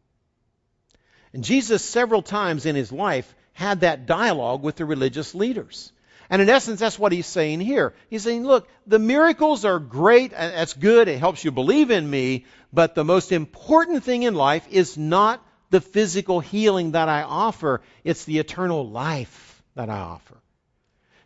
And 1.34 1.44
Jesus, 1.44 1.84
several 1.84 2.22
times 2.22 2.66
in 2.66 2.76
his 2.76 2.92
life, 2.92 3.34
had 3.54 3.82
that 3.82 4.06
dialogue 4.06 4.62
with 4.62 4.76
the 4.76 4.86
religious 4.86 5.34
leaders. 5.34 5.92
And 6.30 6.42
in 6.42 6.50
essence, 6.50 6.80
that's 6.80 6.98
what 6.98 7.12
he's 7.12 7.28
saying 7.28 7.60
here. 7.60 7.94
He's 8.10 8.24
saying, 8.24 8.46
look, 8.46 8.68
the 8.88 9.00
miracles 9.00 9.66
are 9.66 9.80
great. 9.80 10.32
That's 10.32 10.74
good. 10.74 11.08
It 11.08 11.20
helps 11.20 11.44
you 11.44 11.52
believe 11.52 11.92
in 11.92 12.10
me. 12.10 12.46
But 12.72 12.96
the 12.96 13.04
most 13.04 13.32
important 13.32 14.04
thing 14.04 14.24
in 14.24 14.34
life 14.34 14.68
is 14.70 14.98
not 14.98 15.46
the 15.74 15.82
physical 15.82 16.40
healing 16.40 16.92
that 16.92 17.10
I 17.10 17.24
offer, 17.24 17.82
it's 18.04 18.26
the 18.26 18.38
eternal 18.38 18.88
life 18.88 19.64
that 19.74 19.90
I 19.90 20.02
offer. 20.02 20.38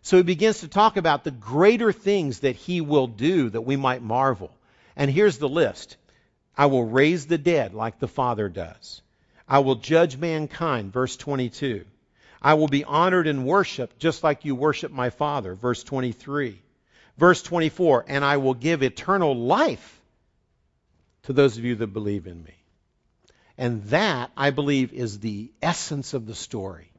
So 0.04 0.16
he 0.16 0.24
begins 0.24 0.62
to 0.62 0.70
talk 0.70 0.96
about 0.96 1.26
the 1.26 1.32
greater 1.32 1.92
things 1.92 2.40
that 2.40 2.56
he 2.56 2.80
will 2.80 3.08
do 3.08 3.50
that 3.50 3.64
we 3.64 3.76
might 3.76 4.02
marvel. 4.02 4.50
And 4.96 5.12
here's 5.12 5.38
the 5.38 5.50
list 5.50 5.98
I 6.56 6.68
will 6.68 6.86
raise 6.86 7.26
the 7.26 7.38
dead 7.38 7.74
like 7.74 8.00
the 8.00 8.08
Father 8.08 8.48
does. 8.48 9.02
I 9.50 9.60
will 9.60 9.76
judge 9.76 10.16
mankind, 10.16 10.94
verse 10.94 11.18
22. 11.18 11.84
I 12.42 12.54
will 12.54 12.70
be 12.70 12.86
honored 12.86 13.28
and 13.28 13.46
worshiped 13.46 14.00
just 14.00 14.24
like 14.24 14.46
you 14.46 14.56
worship 14.56 14.94
my 14.94 15.10
Father, 15.10 15.56
verse 15.56 15.84
23. 15.84 16.58
Verse 17.18 17.42
24, 17.42 18.06
and 18.08 18.24
I 18.24 18.38
will 18.38 18.54
give 18.54 18.82
eternal 18.82 19.36
life 19.36 20.02
to 21.24 21.34
those 21.34 21.58
of 21.58 21.66
you 21.66 21.76
that 21.76 21.88
believe 21.88 22.28
in 22.28 22.42
me. 22.42 22.54
And 23.58 23.84
that, 23.86 24.32
I 24.38 24.52
believe, 24.52 24.94
is 24.94 25.20
the 25.20 25.52
essence 25.62 26.14
of 26.14 26.26
the 26.26 26.36
story. 26.36 26.92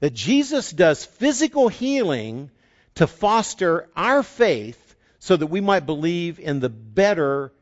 That 0.00 0.14
Jesus 0.14 0.70
does 0.70 1.04
physical 1.04 1.68
healing 1.68 2.50
to 2.96 3.06
foster 3.06 3.88
our 3.96 4.22
faith 4.22 4.96
so 5.18 5.36
that 5.36 5.46
we 5.46 5.60
might 5.60 5.86
believe 5.86 6.38
in 6.38 6.60
the 6.60 6.68
better, 6.68 7.52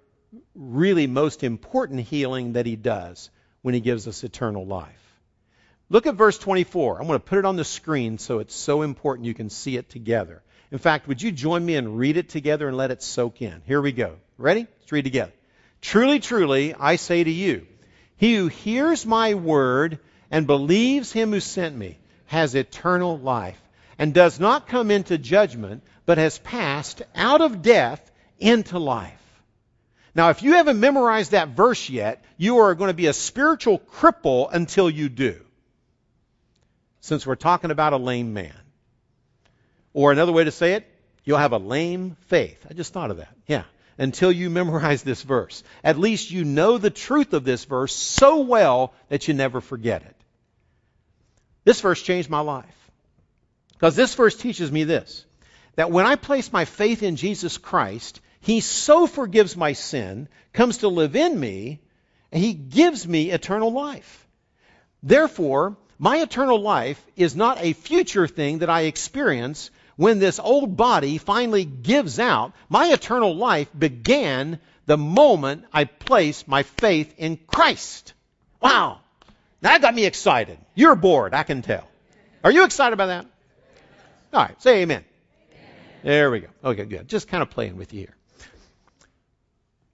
really 0.54 1.06
most 1.06 1.44
important 1.44 2.00
healing 2.00 2.54
that 2.54 2.66
he 2.66 2.76
does 2.76 3.30
when 3.62 3.74
he 3.74 3.80
gives 3.80 4.06
us 4.06 4.24
eternal 4.24 4.66
life. 4.66 4.92
Look 5.88 6.06
at 6.06 6.16
verse 6.16 6.36
24. 6.38 7.00
I'm 7.00 7.06
going 7.06 7.18
to 7.18 7.24
put 7.24 7.38
it 7.38 7.44
on 7.44 7.56
the 7.56 7.64
screen 7.64 8.18
so 8.18 8.40
it's 8.40 8.54
so 8.54 8.82
important 8.82 9.26
you 9.26 9.34
can 9.34 9.50
see 9.50 9.76
it 9.76 9.88
together. 9.88 10.42
In 10.72 10.78
fact, 10.78 11.06
would 11.06 11.22
you 11.22 11.30
join 11.30 11.64
me 11.64 11.76
and 11.76 11.96
read 11.96 12.16
it 12.16 12.28
together 12.28 12.66
and 12.66 12.76
let 12.76 12.90
it 12.90 13.02
soak 13.02 13.40
in? 13.40 13.62
Here 13.66 13.80
we 13.80 13.92
go. 13.92 14.16
Ready? 14.36 14.66
Let's 14.80 14.92
read 14.92 15.04
together. 15.04 15.32
Truly, 15.80 16.18
truly, 16.18 16.74
I 16.74 16.96
say 16.96 17.22
to 17.22 17.30
you, 17.30 17.66
he 18.16 18.34
who 18.36 18.48
hears 18.48 19.04
my 19.04 19.34
word 19.34 19.98
and 20.30 20.46
believes 20.46 21.12
him 21.12 21.32
who 21.32 21.40
sent 21.40 21.76
me 21.76 21.98
has 22.26 22.54
eternal 22.54 23.18
life 23.18 23.60
and 23.98 24.12
does 24.12 24.40
not 24.40 24.68
come 24.68 24.90
into 24.90 25.18
judgment, 25.18 25.82
but 26.06 26.18
has 26.18 26.38
passed 26.38 27.02
out 27.14 27.40
of 27.40 27.62
death 27.62 28.10
into 28.38 28.78
life. 28.78 29.12
Now, 30.14 30.30
if 30.30 30.42
you 30.42 30.54
haven't 30.54 30.80
memorized 30.80 31.32
that 31.32 31.50
verse 31.50 31.90
yet, 31.90 32.24
you 32.38 32.58
are 32.58 32.74
going 32.74 32.88
to 32.88 32.94
be 32.94 33.06
a 33.06 33.12
spiritual 33.12 33.78
cripple 33.78 34.48
until 34.50 34.88
you 34.88 35.08
do. 35.08 35.40
Since 37.00 37.26
we're 37.26 37.36
talking 37.36 37.70
about 37.70 37.92
a 37.92 37.98
lame 37.98 38.32
man. 38.32 38.56
Or 39.92 40.12
another 40.12 40.32
way 40.32 40.44
to 40.44 40.50
say 40.50 40.74
it, 40.74 40.86
you'll 41.24 41.38
have 41.38 41.52
a 41.52 41.58
lame 41.58 42.16
faith. 42.26 42.66
I 42.68 42.74
just 42.74 42.92
thought 42.92 43.10
of 43.10 43.18
that. 43.18 43.34
Yeah 43.46 43.64
until 43.98 44.30
you 44.30 44.50
memorize 44.50 45.02
this 45.02 45.22
verse. 45.22 45.62
At 45.82 45.98
least 45.98 46.30
you 46.30 46.44
know 46.44 46.78
the 46.78 46.90
truth 46.90 47.32
of 47.32 47.44
this 47.44 47.64
verse 47.64 47.94
so 47.94 48.40
well 48.40 48.92
that 49.08 49.28
you 49.28 49.34
never 49.34 49.60
forget 49.60 50.02
it. 50.02 50.16
This 51.64 51.80
verse 51.80 52.02
changed 52.02 52.30
my 52.30 52.40
life. 52.40 52.64
Because 53.72 53.96
this 53.96 54.14
verse 54.14 54.36
teaches 54.36 54.72
me 54.72 54.84
this 54.84 55.24
that 55.74 55.90
when 55.90 56.06
I 56.06 56.16
place 56.16 56.50
my 56.52 56.64
faith 56.64 57.02
in 57.02 57.16
Jesus 57.16 57.58
Christ, 57.58 58.20
He 58.40 58.60
so 58.60 59.06
forgives 59.06 59.56
my 59.56 59.74
sin, 59.74 60.28
comes 60.54 60.78
to 60.78 60.88
live 60.88 61.14
in 61.14 61.38
me, 61.38 61.80
and 62.32 62.42
He 62.42 62.54
gives 62.54 63.06
me 63.06 63.30
eternal 63.30 63.70
life. 63.72 64.26
Therefore, 65.02 65.76
my 65.98 66.18
eternal 66.18 66.60
life 66.60 67.04
is 67.14 67.36
not 67.36 67.58
a 67.60 67.74
future 67.74 68.26
thing 68.26 68.58
that 68.58 68.70
I 68.70 68.82
experience 68.82 69.70
when 69.96 70.18
this 70.18 70.38
old 70.38 70.76
body 70.76 71.18
finally 71.18 71.64
gives 71.64 72.18
out, 72.18 72.52
my 72.68 72.92
eternal 72.92 73.34
life 73.34 73.68
began 73.76 74.60
the 74.86 74.96
moment 74.96 75.64
I 75.72 75.84
placed 75.84 76.46
my 76.46 76.62
faith 76.62 77.14
in 77.18 77.38
Christ. 77.46 78.12
Wow. 78.60 79.00
That 79.62 79.80
got 79.82 79.94
me 79.94 80.04
excited. 80.04 80.58
You're 80.74 80.96
bored, 80.96 81.34
I 81.34 81.42
can 81.42 81.62
tell. 81.62 81.88
Are 82.44 82.50
you 82.50 82.64
excited 82.64 82.92
about 82.92 83.06
that? 83.06 83.26
All 84.32 84.42
right, 84.42 84.62
say 84.62 84.82
amen. 84.82 85.04
amen. 85.50 85.64
There 86.02 86.30
we 86.30 86.40
go. 86.40 86.48
Okay, 86.62 86.84
good. 86.84 87.08
Just 87.08 87.28
kind 87.28 87.42
of 87.42 87.50
playing 87.50 87.76
with 87.76 87.92
you 87.92 88.00
here. 88.00 88.16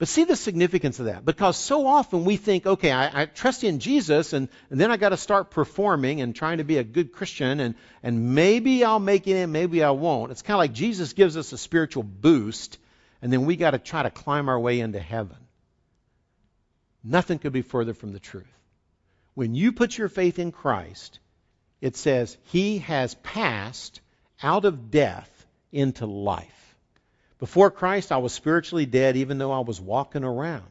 But 0.02 0.08
see 0.08 0.24
the 0.24 0.34
significance 0.34 0.98
of 0.98 1.06
that 1.06 1.24
because 1.24 1.56
so 1.56 1.86
often 1.86 2.24
we 2.24 2.36
think, 2.36 2.66
okay, 2.66 2.90
I, 2.90 3.22
I 3.22 3.26
trust 3.26 3.62
in 3.62 3.78
Jesus 3.78 4.32
and, 4.32 4.48
and 4.68 4.80
then 4.80 4.90
I 4.90 4.96
got 4.96 5.10
to 5.10 5.16
start 5.16 5.52
performing 5.52 6.20
and 6.20 6.34
trying 6.34 6.58
to 6.58 6.64
be 6.64 6.78
a 6.78 6.82
good 6.82 7.12
Christian 7.12 7.60
and, 7.60 7.76
and 8.02 8.34
maybe 8.34 8.82
I'll 8.82 8.98
make 8.98 9.28
it 9.28 9.36
in, 9.36 9.52
maybe 9.52 9.80
I 9.84 9.90
won't. 9.90 10.32
It's 10.32 10.42
kind 10.42 10.56
of 10.56 10.58
like 10.58 10.72
Jesus 10.72 11.12
gives 11.12 11.36
us 11.36 11.52
a 11.52 11.56
spiritual 11.56 12.02
boost 12.02 12.78
and 13.22 13.32
then 13.32 13.46
we 13.46 13.54
got 13.54 13.70
to 13.70 13.78
try 13.78 14.02
to 14.02 14.10
climb 14.10 14.48
our 14.48 14.58
way 14.58 14.80
into 14.80 14.98
heaven. 14.98 15.36
Nothing 17.04 17.38
could 17.38 17.52
be 17.52 17.62
further 17.62 17.94
from 17.94 18.12
the 18.12 18.18
truth. 18.18 18.58
When 19.34 19.54
you 19.54 19.70
put 19.70 19.96
your 19.96 20.08
faith 20.08 20.40
in 20.40 20.50
Christ, 20.50 21.20
it 21.80 21.94
says, 21.94 22.36
He 22.46 22.78
has 22.78 23.14
passed 23.14 24.00
out 24.42 24.64
of 24.64 24.90
death 24.90 25.46
into 25.70 26.06
life. 26.06 26.61
Before 27.42 27.72
Christ, 27.72 28.12
I 28.12 28.18
was 28.18 28.32
spiritually 28.32 28.86
dead 28.86 29.16
even 29.16 29.38
though 29.38 29.50
I 29.50 29.58
was 29.58 29.80
walking 29.80 30.22
around. 30.22 30.62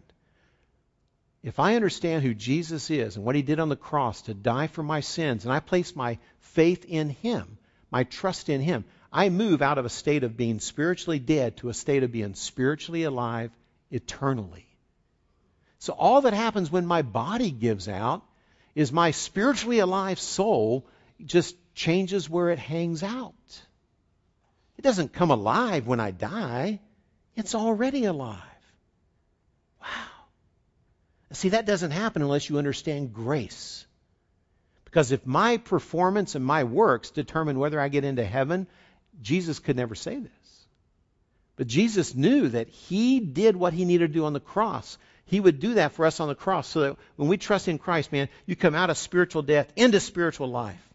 If 1.43 1.59
I 1.59 1.75
understand 1.75 2.23
who 2.23 2.33
Jesus 2.33 2.89
is 2.89 3.17
and 3.17 3.25
what 3.25 3.35
he 3.35 3.41
did 3.41 3.59
on 3.59 3.67
the 3.67 3.75
cross 3.75 4.21
to 4.21 4.33
die 4.33 4.67
for 4.67 4.81
my 4.81 5.01
sins, 5.01 5.43
and 5.43 5.51
I 5.51 5.59
place 5.59 5.97
my 5.97 6.17
faith 6.39 6.85
in 6.85 7.09
him, 7.09 7.57
my 7.91 8.05
trust 8.05 8.47
in 8.47 8.61
him, 8.61 8.85
I 9.11 9.27
move 9.27 9.61
out 9.61 9.79
of 9.79 9.85
a 9.85 9.89
state 9.89 10.23
of 10.23 10.37
being 10.37 10.61
spiritually 10.61 11.19
dead 11.19 11.57
to 11.57 11.67
a 11.67 11.73
state 11.73 12.03
of 12.03 12.13
being 12.13 12.35
spiritually 12.35 13.03
alive 13.03 13.51
eternally. 13.89 14.65
So 15.79 15.91
all 15.91 16.21
that 16.21 16.33
happens 16.33 16.71
when 16.71 16.85
my 16.85 17.01
body 17.01 17.51
gives 17.51 17.89
out 17.89 18.23
is 18.75 18.93
my 18.93 19.11
spiritually 19.11 19.79
alive 19.79 20.21
soul 20.21 20.87
just 21.21 21.53
changes 21.75 22.29
where 22.29 22.47
it 22.47 22.59
hangs 22.59 23.03
out. 23.03 23.61
It 24.81 24.83
doesn't 24.83 25.13
come 25.13 25.29
alive 25.29 25.85
when 25.85 25.99
I 25.99 26.09
die. 26.09 26.79
It's 27.35 27.53
already 27.53 28.05
alive. 28.05 28.41
Wow. 29.79 29.87
See, 31.33 31.49
that 31.49 31.67
doesn't 31.67 31.91
happen 31.91 32.23
unless 32.23 32.49
you 32.49 32.57
understand 32.57 33.13
grace. 33.13 33.85
Because 34.83 35.11
if 35.11 35.23
my 35.23 35.57
performance 35.57 36.33
and 36.33 36.43
my 36.43 36.63
works 36.63 37.11
determine 37.11 37.59
whether 37.59 37.79
I 37.79 37.89
get 37.89 38.05
into 38.05 38.25
heaven, 38.25 38.65
Jesus 39.21 39.59
could 39.59 39.75
never 39.75 39.93
say 39.93 40.15
this. 40.15 40.65
But 41.57 41.67
Jesus 41.67 42.15
knew 42.15 42.49
that 42.49 42.67
he 42.67 43.19
did 43.19 43.55
what 43.55 43.73
he 43.73 43.85
needed 43.85 44.07
to 44.07 44.13
do 44.13 44.25
on 44.25 44.33
the 44.33 44.39
cross. 44.39 44.97
He 45.25 45.39
would 45.39 45.59
do 45.59 45.75
that 45.75 45.91
for 45.91 46.07
us 46.07 46.19
on 46.19 46.27
the 46.27 46.33
cross 46.33 46.67
so 46.67 46.79
that 46.79 46.97
when 47.17 47.29
we 47.29 47.37
trust 47.37 47.67
in 47.67 47.77
Christ, 47.77 48.11
man, 48.11 48.29
you 48.47 48.55
come 48.55 48.73
out 48.73 48.89
of 48.89 48.97
spiritual 48.97 49.43
death 49.43 49.71
into 49.75 49.99
spiritual 49.99 50.47
life. 50.47 50.90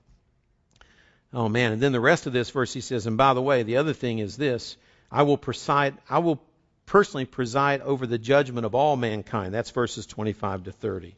Oh 1.36 1.50
man, 1.50 1.72
and 1.72 1.82
then 1.82 1.92
the 1.92 2.00
rest 2.00 2.26
of 2.26 2.32
this 2.32 2.48
verse 2.48 2.72
he 2.72 2.80
says, 2.80 3.06
and 3.06 3.18
by 3.18 3.34
the 3.34 3.42
way, 3.42 3.62
the 3.62 3.76
other 3.76 3.92
thing 3.92 4.20
is 4.20 4.38
this, 4.38 4.78
I 5.12 5.24
will 5.24 5.36
preside 5.36 5.94
I 6.08 6.20
will 6.20 6.40
personally 6.86 7.26
preside 7.26 7.82
over 7.82 8.06
the 8.06 8.16
judgment 8.16 8.64
of 8.64 8.74
all 8.74 8.96
mankind. 8.96 9.52
That's 9.52 9.70
verses 9.70 10.06
25 10.06 10.64
to 10.64 10.72
30. 10.72 11.14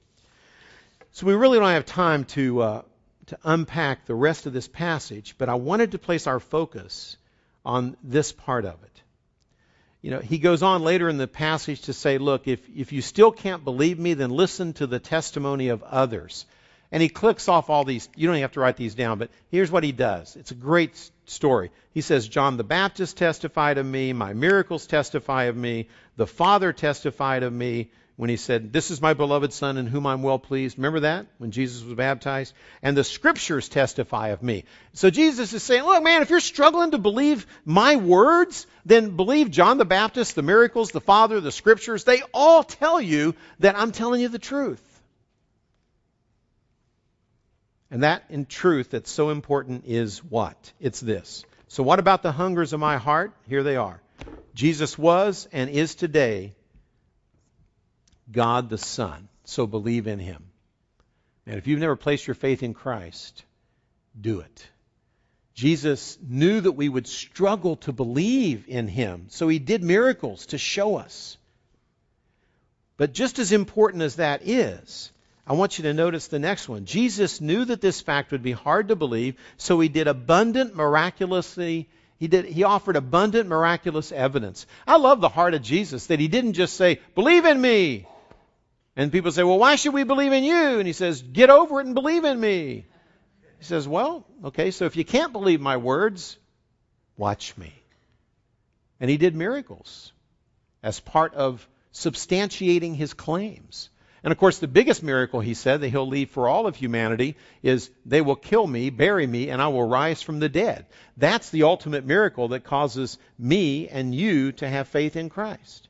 So 1.13 1.25
we 1.25 1.35
really 1.35 1.61
don't 1.61 1.69
have 1.69 1.87
time 1.87 2.25
to 2.25 2.61
uh, 2.63 2.83
to 3.27 3.39
unpack 3.45 4.07
the 4.07 4.15
rest 4.17 4.47
of 4.47 4.53
this 4.53 4.67
passage, 4.67 5.37
but 5.39 5.49
I 5.49 5.55
wanted 5.55 5.93
to 5.93 6.01
place 6.01 6.27
our 6.27 6.41
focus 6.41 7.17
on 7.65 7.97
this 8.03 8.33
part 8.33 8.65
of 8.65 8.83
it. 8.83 9.03
You 10.03 10.11
know, 10.11 10.19
he 10.19 10.39
goes 10.39 10.65
on 10.65 10.83
later 10.83 11.09
in 11.09 11.19
the 11.19 11.29
passage 11.29 11.83
to 11.83 11.93
say, 11.93 12.19
look, 12.19 12.49
if, 12.49 12.61
if 12.75 12.93
you 12.93 13.03
still 13.03 13.31
can't 13.31 13.63
believe 13.63 14.01
me, 14.01 14.15
then 14.15 14.31
listen 14.31 14.73
to 14.75 14.89
the 14.89 14.99
testimony 14.99 15.69
of 15.69 15.85
others. 15.85 16.45
And 16.91 17.03
he 17.03 17.09
clicks 17.09 17.49
off 17.49 17.69
all 17.69 17.85
these. 17.85 18.09
You 18.17 18.29
don't 18.29 18.39
have 18.39 18.53
to 18.53 18.61
write 18.61 18.77
these 18.77 18.95
down, 18.95 19.19
but 19.19 19.31
here's 19.51 19.71
what 19.71 19.85
he 19.85 19.93
does. 19.93 20.37
It's 20.37 20.51
a 20.53 20.55
great 20.55 21.11
story. 21.27 21.71
He 21.93 22.01
says, 22.01 22.27
John 22.27 22.57
the 22.57 22.65
Baptist 22.65 23.17
testified 23.17 23.79
of 23.79 23.85
me, 23.85 24.13
my 24.13 24.33
miracles 24.33 24.87
testify 24.87 25.45
of 25.45 25.57
me, 25.57 25.89
the 26.17 26.27
Father 26.27 26.73
testified 26.73 27.43
of 27.43 27.53
me, 27.53 27.91
when 28.19 28.29
he 28.29 28.37
said, 28.37 28.73
This 28.73 28.91
is 28.91 29.01
my 29.01 29.15
beloved 29.15 29.53
Son 29.53 29.79
in 29.79 29.87
whom 29.87 30.05
I'm 30.05 30.25
well 30.25 30.41
pleased. 30.41 30.77
Remember 30.77 31.01
that 31.01 31.27
when 31.39 31.53
Jesus 31.53 31.85
was 31.85 31.95
baptized? 31.95 32.53
And 32.83 32.97
the 32.97 33.05
scriptures 33.05 33.69
testify 33.69 34.29
of 34.29 34.43
me. 34.43 34.65
So 34.93 35.09
Jesus 35.09 35.53
is 35.53 35.63
saying, 35.63 35.85
Look, 35.85 36.03
man, 36.03 36.23
if 36.23 36.29
you're 36.29 36.41
struggling 36.41 36.91
to 36.91 36.99
believe 36.99 37.47
my 37.65 37.95
words, 37.95 38.67
then 38.85 39.15
believe 39.15 39.53
John 39.53 39.79
the 39.79 39.85
Baptist, 39.85 40.35
the 40.35 40.43
miracles, 40.43 40.91
the 40.91 41.01
Father, 41.01 41.41
the 41.41 41.53
scriptures. 41.53 42.03
They 42.03 42.23
all 42.35 42.65
tell 42.65 43.01
you 43.01 43.37
that 43.61 43.79
I'm 43.79 43.93
telling 43.93 44.21
you 44.21 44.29
the 44.29 44.41
truth. 44.41 44.83
And 47.91 48.03
that, 48.03 48.25
in 48.29 48.47
truth, 48.47 48.91
that's 48.91 49.11
so 49.11 49.31
important 49.31 49.85
is 49.87 50.23
what? 50.23 50.73
It's 50.79 51.01
this. 51.01 51.45
So, 51.69 51.83
what 51.83 51.99
about 51.99 52.23
the 52.23 52.33
hungers 52.33 52.73
of 52.73 52.81
my 52.81 52.99
heart? 52.99 53.33
Here 53.49 53.63
they 53.63 53.77
are. 53.77 54.01
Jesus 54.55 54.99
was 54.99 55.49
and 55.53 55.71
is 55.71 55.95
today 55.95 56.55
God 58.31 58.69
the 58.69 58.79
Son. 58.79 59.29
So 59.45 59.67
believe 59.67 60.07
in 60.07 60.19
him. 60.19 60.45
And 61.47 61.57
if 61.57 61.67
you've 61.67 61.81
never 61.81 61.97
placed 61.97 62.27
your 62.27 62.35
faith 62.35 62.63
in 62.63 62.75
Christ, 62.75 63.45
do 64.21 64.41
it. 64.41 64.69
Jesus 65.55 66.19
knew 66.23 66.61
that 66.61 66.73
we 66.73 66.89
would 66.89 67.07
struggle 67.07 67.77
to 67.77 67.93
believe 67.93 68.67
in 68.69 68.87
him, 68.87 69.27
so 69.29 69.49
he 69.49 69.59
did 69.59 69.83
miracles 69.83 70.47
to 70.47 70.59
show 70.59 70.97
us. 70.97 71.37
But 72.97 73.15
just 73.15 73.39
as 73.39 73.53
important 73.53 74.03
as 74.03 74.17
that 74.17 74.47
is, 74.47 75.11
I 75.49 75.55
want 75.55 75.79
you 75.79 75.85
to 75.85 75.95
notice 75.95 76.29
the 76.29 76.39
next 76.39 76.69
one. 76.69 76.85
Jesus 76.85 77.41
knew 77.41 77.65
that 77.65 77.81
this 77.81 78.01
fact 78.01 78.33
would 78.33 78.43
be 78.43 78.53
hard 78.53 78.89
to 78.89 78.97
believe, 78.97 79.37
so 79.57 79.81
he 79.81 79.89
did 79.89 80.07
abundant 80.07 80.77
miraculously 80.77 81.89
he 82.19 82.27
did 82.27 82.47
he 82.47 82.65
offered 82.65 82.97
abundant 82.97 83.49
miraculous 83.49 84.11
evidence. 84.11 84.67
I 84.87 84.97
love 84.97 85.21
the 85.21 85.29
heart 85.29 85.55
of 85.55 85.63
Jesus 85.63 86.07
that 86.07 86.19
he 86.19 86.27
didn't 86.29 86.55
just 86.55 86.77
say, 86.77 87.01
"Believe 87.15 87.45
in 87.45 87.61
me." 87.61 88.07
And 88.97 89.13
people 89.13 89.31
say, 89.31 89.45
well, 89.45 89.61
why 89.61 89.77
should 89.77 89.95
we 89.95 90.03
believe 90.03 90.33
in 90.33 90.43
you? 90.43 90.79
And 90.81 90.87
he 90.87 90.93
says, 90.93 91.23
get 91.23 91.51
over 91.51 91.81
it 91.81 91.87
and 91.87 91.95
believe 91.95 92.25
in 92.25 92.41
me. 92.41 92.85
He 93.61 93.65
says, 93.65 93.87
well, 93.87 94.27
okay, 94.47 94.73
so 94.73 94.87
if 94.87 94.97
you 94.97 95.05
can't 95.05 95.33
believe 95.33 95.61
my 95.61 95.77
words, 95.77 96.37
watch 97.17 97.57
me. 97.57 97.73
And 98.99 99.09
he 99.09 99.17
did 99.17 99.37
miracles 99.37 100.13
as 100.83 100.99
part 100.99 101.35
of 101.35 101.65
substantiating 101.93 102.97
his 102.97 103.15
claims. 103.15 103.89
And 104.23 104.33
of 104.33 104.39
course, 104.39 104.59
the 104.59 104.69
biggest 104.69 105.03
miracle 105.03 105.41
he 105.41 105.55
said 105.55 105.81
that 105.81 105.89
he'll 105.89 106.09
leave 106.09 106.31
for 106.31 106.49
all 106.49 106.67
of 106.67 106.77
humanity 106.77 107.37
is 107.63 107.91
they 108.05 108.21
will 108.21 108.37
kill 108.37 108.67
me, 108.67 108.91
bury 108.91 109.27
me, 109.27 109.49
and 109.51 109.63
I 109.63 109.69
will 109.69 109.87
rise 109.87 110.23
from 110.23 110.41
the 110.41 110.49
dead. 110.49 110.87
That's 111.17 111.51
the 111.51 111.65
ultimate 111.65 112.05
miracle 112.05 112.49
that 112.49 112.65
causes 112.65 113.19
me 113.39 113.89
and 113.89 114.15
you 114.15 114.53
to 114.53 114.69
have 114.69 114.89
faith 114.89 115.17
in 115.17 115.29
Christ. 115.29 115.89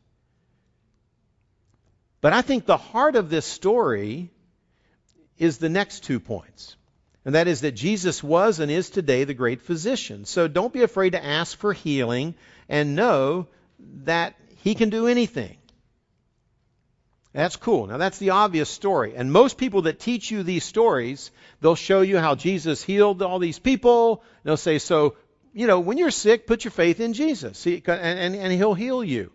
But 2.20 2.32
I 2.32 2.42
think 2.42 2.66
the 2.66 2.76
heart 2.76 3.16
of 3.16 3.30
this 3.30 3.46
story 3.46 4.30
is 5.38 5.58
the 5.58 5.68
next 5.68 6.04
two 6.04 6.20
points. 6.20 6.76
And 7.24 7.34
that 7.34 7.46
is 7.46 7.60
that 7.60 7.72
Jesus 7.72 8.22
was 8.22 8.58
and 8.58 8.70
is 8.70 8.90
today 8.90 9.24
the 9.24 9.34
great 9.34 9.62
physician. 9.62 10.24
So 10.24 10.48
don't 10.48 10.72
be 10.72 10.82
afraid 10.82 11.10
to 11.10 11.24
ask 11.24 11.58
for 11.58 11.72
healing 11.72 12.34
and 12.68 12.96
know 12.96 13.48
that 14.04 14.34
he 14.56 14.74
can 14.74 14.90
do 14.90 15.06
anything. 15.06 15.57
That's 17.32 17.56
cool. 17.56 17.86
Now 17.86 17.98
that's 17.98 18.18
the 18.18 18.30
obvious 18.30 18.68
story. 18.68 19.14
And 19.14 19.30
most 19.32 19.58
people 19.58 19.82
that 19.82 20.00
teach 20.00 20.30
you 20.30 20.42
these 20.42 20.64
stories, 20.64 21.30
they'll 21.60 21.74
show 21.74 22.00
you 22.00 22.18
how 22.18 22.34
Jesus 22.34 22.82
healed 22.82 23.22
all 23.22 23.38
these 23.38 23.58
people. 23.58 24.22
They'll 24.44 24.56
say, 24.56 24.78
so, 24.78 25.16
you 25.52 25.66
know, 25.66 25.80
when 25.80 25.98
you're 25.98 26.10
sick, 26.10 26.46
put 26.46 26.64
your 26.64 26.70
faith 26.70 27.00
in 27.00 27.12
Jesus. 27.12 27.58
See, 27.58 27.82
and, 27.86 28.18
and, 28.18 28.34
and 28.34 28.52
he'll 28.52 28.74
heal 28.74 29.04
you. 29.04 29.30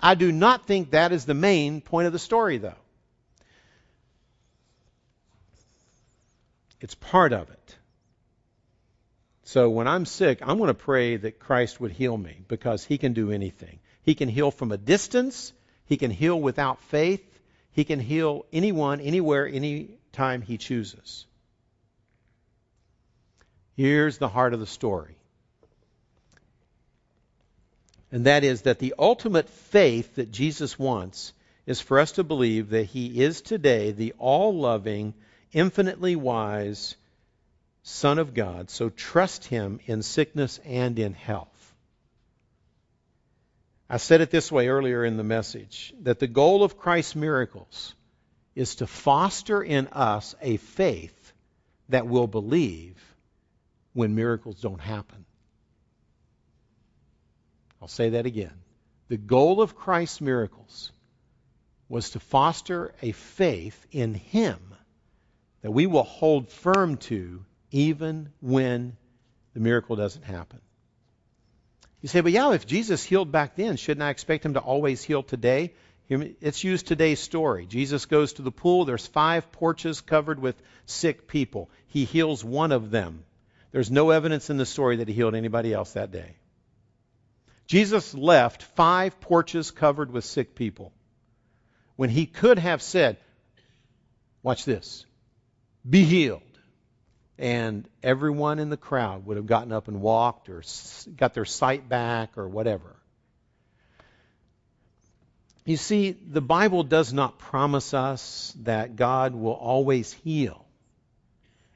I 0.00 0.14
do 0.14 0.32
not 0.32 0.66
think 0.66 0.90
that 0.90 1.12
is 1.12 1.24
the 1.24 1.34
main 1.34 1.80
point 1.80 2.06
of 2.06 2.12
the 2.12 2.18
story, 2.18 2.58
though. 2.58 2.74
It's 6.80 6.94
part 6.94 7.32
of 7.32 7.50
it. 7.50 7.76
So 9.44 9.70
when 9.70 9.86
I'm 9.86 10.06
sick, 10.06 10.40
I'm 10.42 10.58
going 10.58 10.68
to 10.68 10.74
pray 10.74 11.16
that 11.16 11.38
Christ 11.38 11.80
would 11.80 11.92
heal 11.92 12.16
me 12.16 12.40
because 12.48 12.84
he 12.84 12.98
can 12.98 13.12
do 13.12 13.30
anything. 13.30 13.78
He 14.02 14.14
can 14.14 14.28
heal 14.28 14.50
from 14.50 14.72
a 14.72 14.76
distance, 14.76 15.52
he 15.86 15.96
can 15.96 16.10
heal 16.10 16.38
without 16.38 16.80
faith, 16.82 17.33
he 17.74 17.84
can 17.84 18.00
heal 18.00 18.46
anyone, 18.52 19.00
anywhere, 19.00 19.46
anytime 19.46 20.40
he 20.40 20.56
chooses. 20.56 21.26
Here's 23.76 24.16
the 24.16 24.28
heart 24.28 24.54
of 24.54 24.60
the 24.60 24.66
story 24.66 25.16
and 28.14 28.26
that 28.26 28.44
is 28.44 28.62
that 28.62 28.78
the 28.78 28.94
ultimate 28.96 29.48
faith 29.48 30.14
that 30.14 30.30
Jesus 30.30 30.78
wants 30.78 31.32
is 31.66 31.80
for 31.80 31.98
us 31.98 32.12
to 32.12 32.22
believe 32.22 32.70
that 32.70 32.84
He 32.84 33.20
is 33.20 33.40
today 33.40 33.90
the 33.90 34.14
all 34.18 34.54
loving, 34.54 35.14
infinitely 35.52 36.14
wise 36.14 36.94
Son 37.82 38.20
of 38.20 38.32
God. 38.32 38.70
So 38.70 38.88
trust 38.88 39.46
Him 39.46 39.80
in 39.86 40.02
sickness 40.02 40.60
and 40.64 40.96
in 40.96 41.12
health. 41.12 41.48
I 43.94 43.96
said 43.96 44.20
it 44.20 44.32
this 44.32 44.50
way 44.50 44.66
earlier 44.66 45.04
in 45.04 45.16
the 45.16 45.22
message 45.22 45.94
that 46.00 46.18
the 46.18 46.26
goal 46.26 46.64
of 46.64 46.76
Christ's 46.76 47.14
miracles 47.14 47.94
is 48.56 48.74
to 48.76 48.88
foster 48.88 49.62
in 49.62 49.86
us 49.86 50.34
a 50.42 50.56
faith 50.56 51.32
that 51.90 52.08
will 52.08 52.26
believe 52.26 52.96
when 53.92 54.16
miracles 54.16 54.60
don't 54.60 54.80
happen. 54.80 55.24
I'll 57.80 57.86
say 57.86 58.08
that 58.10 58.26
again. 58.26 58.64
The 59.06 59.16
goal 59.16 59.62
of 59.62 59.76
Christ's 59.76 60.20
miracles 60.20 60.90
was 61.88 62.10
to 62.10 62.18
foster 62.18 62.92
a 63.00 63.12
faith 63.12 63.86
in 63.92 64.14
Him 64.14 64.74
that 65.62 65.70
we 65.70 65.86
will 65.86 66.02
hold 66.02 66.50
firm 66.50 66.96
to 66.96 67.44
even 67.70 68.32
when 68.40 68.96
the 69.52 69.60
miracle 69.60 69.94
doesn't 69.94 70.24
happen. 70.24 70.60
You 72.04 72.08
say, 72.08 72.20
but 72.20 72.32
yeah, 72.32 72.52
if 72.52 72.66
Jesus 72.66 73.02
healed 73.02 73.32
back 73.32 73.56
then, 73.56 73.78
shouldn't 73.78 74.02
I 74.02 74.10
expect 74.10 74.44
him 74.44 74.52
to 74.54 74.60
always 74.60 75.02
heal 75.02 75.22
today? 75.22 75.72
Let's 76.10 76.62
use 76.62 76.82
today's 76.82 77.18
story. 77.18 77.64
Jesus 77.64 78.04
goes 78.04 78.34
to 78.34 78.42
the 78.42 78.50
pool. 78.50 78.84
There's 78.84 79.06
five 79.06 79.50
porches 79.52 80.02
covered 80.02 80.38
with 80.38 80.54
sick 80.84 81.26
people. 81.26 81.70
He 81.86 82.04
heals 82.04 82.44
one 82.44 82.72
of 82.72 82.90
them. 82.90 83.24
There's 83.72 83.90
no 83.90 84.10
evidence 84.10 84.50
in 84.50 84.58
the 84.58 84.66
story 84.66 84.96
that 84.96 85.08
he 85.08 85.14
healed 85.14 85.34
anybody 85.34 85.72
else 85.72 85.94
that 85.94 86.12
day. 86.12 86.36
Jesus 87.68 88.12
left 88.12 88.64
five 88.76 89.18
porches 89.22 89.70
covered 89.70 90.12
with 90.12 90.26
sick 90.26 90.54
people 90.54 90.92
when 91.96 92.10
he 92.10 92.26
could 92.26 92.58
have 92.58 92.82
said, 92.82 93.16
Watch 94.42 94.66
this, 94.66 95.06
be 95.88 96.04
healed. 96.04 96.42
And 97.38 97.88
everyone 98.02 98.58
in 98.58 98.70
the 98.70 98.76
crowd 98.76 99.26
would 99.26 99.36
have 99.36 99.46
gotten 99.46 99.72
up 99.72 99.88
and 99.88 100.00
walked 100.00 100.48
or 100.48 100.62
got 101.16 101.34
their 101.34 101.44
sight 101.44 101.88
back 101.88 102.38
or 102.38 102.48
whatever. 102.48 102.94
You 105.64 105.76
see, 105.76 106.10
the 106.12 106.42
Bible 106.42 106.82
does 106.82 107.12
not 107.12 107.38
promise 107.38 107.94
us 107.94 108.54
that 108.62 108.96
God 108.96 109.34
will 109.34 109.54
always 109.54 110.12
heal. 110.12 110.64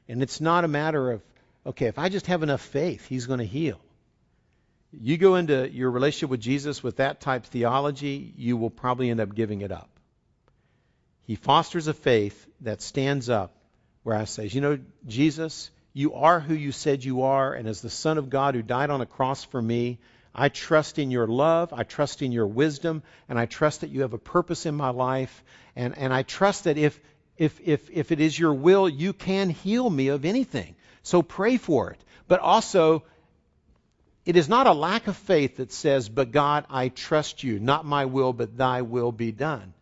And 0.07 0.21
it's 0.21 0.39
not 0.39 0.63
a 0.63 0.67
matter 0.67 1.11
of, 1.11 1.21
okay, 1.65 1.87
if 1.87 1.97
I 1.97 2.09
just 2.09 2.27
have 2.27 2.43
enough 2.43 2.61
faith, 2.61 3.07
He's 3.07 3.25
going 3.25 3.39
to 3.39 3.45
heal. 3.45 3.79
You 4.91 5.17
go 5.17 5.35
into 5.35 5.69
your 5.69 5.91
relationship 5.91 6.29
with 6.29 6.39
Jesus 6.39 6.81
with 6.81 6.97
that 6.97 7.19
type 7.19 7.43
of 7.43 7.49
theology, 7.49 8.33
you 8.37 8.57
will 8.57 8.69
probably 8.69 9.09
end 9.09 9.19
up 9.19 9.35
giving 9.35 9.61
it 9.61 9.71
up. 9.71 9.89
He 11.23 11.35
fosters 11.35 11.87
a 11.87 11.93
faith 11.93 12.47
that 12.61 12.81
stands 12.81 13.29
up 13.29 13.55
where 14.03 14.15
I 14.15 14.25
say, 14.25 14.47
you 14.47 14.61
know, 14.61 14.79
Jesus, 15.07 15.71
you 15.93 16.13
are 16.13 16.39
who 16.39 16.53
you 16.53 16.71
said 16.71 17.03
you 17.03 17.23
are, 17.23 17.53
and 17.53 17.67
as 17.67 17.81
the 17.81 17.89
Son 17.89 18.17
of 18.17 18.29
God 18.29 18.55
who 18.55 18.61
died 18.61 18.89
on 18.89 19.01
a 19.01 19.05
cross 19.05 19.43
for 19.43 19.61
me, 19.61 19.99
I 20.33 20.49
trust 20.49 20.99
in 20.99 21.11
your 21.11 21.27
love. 21.27 21.73
I 21.73 21.83
trust 21.83 22.21
in 22.21 22.31
your 22.31 22.47
wisdom. 22.47 23.03
And 23.27 23.39
I 23.39 23.45
trust 23.45 23.81
that 23.81 23.89
you 23.89 24.01
have 24.01 24.13
a 24.13 24.17
purpose 24.19 24.65
in 24.65 24.75
my 24.75 24.89
life. 24.89 25.43
And, 25.75 25.97
and 25.97 26.13
I 26.13 26.23
trust 26.23 26.65
that 26.65 26.77
if, 26.77 26.99
if, 27.37 27.59
if, 27.61 27.89
if 27.89 28.11
it 28.11 28.19
is 28.19 28.37
your 28.37 28.53
will, 28.53 28.87
you 28.87 29.13
can 29.13 29.49
heal 29.49 29.89
me 29.89 30.09
of 30.09 30.25
anything. 30.25 30.75
So 31.03 31.21
pray 31.21 31.57
for 31.57 31.91
it. 31.91 31.99
But 32.27 32.39
also, 32.41 33.03
it 34.25 34.37
is 34.37 34.47
not 34.47 34.67
a 34.67 34.73
lack 34.73 35.07
of 35.07 35.17
faith 35.17 35.57
that 35.57 35.71
says, 35.71 36.09
But 36.09 36.31
God, 36.31 36.65
I 36.69 36.89
trust 36.89 37.43
you. 37.43 37.59
Not 37.59 37.85
my 37.85 38.05
will, 38.05 38.33
but 38.33 38.57
thy 38.57 38.83
will 38.83 39.11
be 39.11 39.31
done. 39.31 39.73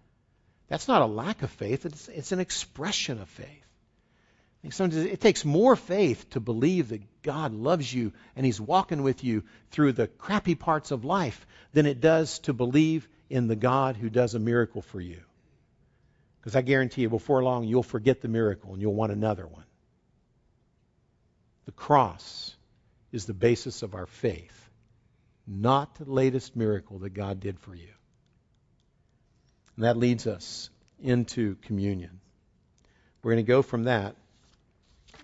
That's 0.70 0.88
not 0.88 1.02
a 1.02 1.06
lack 1.06 1.44
of 1.44 1.52
faith, 1.52 1.86
it's, 1.86 2.08
it's 2.08 2.32
an 2.32 2.40
expression 2.40 3.22
of 3.22 3.30
faith. 3.30 3.67
Sometimes 4.70 5.06
it 5.06 5.22
takes 5.22 5.46
more 5.46 5.76
faith 5.76 6.30
to 6.32 6.40
believe 6.40 6.90
that 6.90 7.22
God 7.22 7.54
loves 7.54 7.94
you 7.94 8.12
and 8.36 8.46
He's 8.46 8.60
walking 8.60 9.04
with 9.04 9.24
you 9.24 9.44
through 9.72 9.94
the 9.94 10.08
crappy 10.08 10.56
parts 10.56 10.92
of 10.92 11.06
life 11.06 11.46
than 11.74 11.86
it 11.86 12.02
does 12.02 12.40
to 12.40 12.54
believe 12.54 13.08
in 13.30 13.48
the 13.48 13.56
God 13.56 13.96
who 13.96 14.10
does 14.10 14.36
a 14.36 14.40
miracle 14.40 14.82
for 14.82 15.00
you. 15.00 15.22
Because 16.40 16.56
I 16.56 16.62
guarantee 16.62 17.02
you, 17.02 17.10
before 17.10 17.44
long, 17.44 17.66
you'll 17.66 17.84
forget 17.84 18.22
the 18.22 18.28
miracle 18.28 18.74
and 18.74 18.82
you'll 18.82 18.94
want 18.94 19.12
another 19.12 19.46
one. 19.46 19.66
The 21.66 21.72
cross 21.72 22.56
is 23.12 23.26
the 23.26 23.34
basis 23.34 23.84
of 23.84 23.96
our 23.96 24.06
faith, 24.06 24.70
not 25.46 25.96
the 25.96 26.10
latest 26.10 26.56
miracle 26.56 27.00
that 27.00 27.14
God 27.14 27.40
did 27.40 27.60
for 27.60 27.76
you. 27.76 27.90
And 29.76 29.86
that 29.86 29.98
leads 29.98 30.26
us 30.26 30.70
into 31.02 31.56
communion. 31.64 32.20
We're 33.22 33.34
going 33.34 33.46
to 33.46 33.50
go 33.50 33.62
from 33.62 33.84
that 33.84 34.16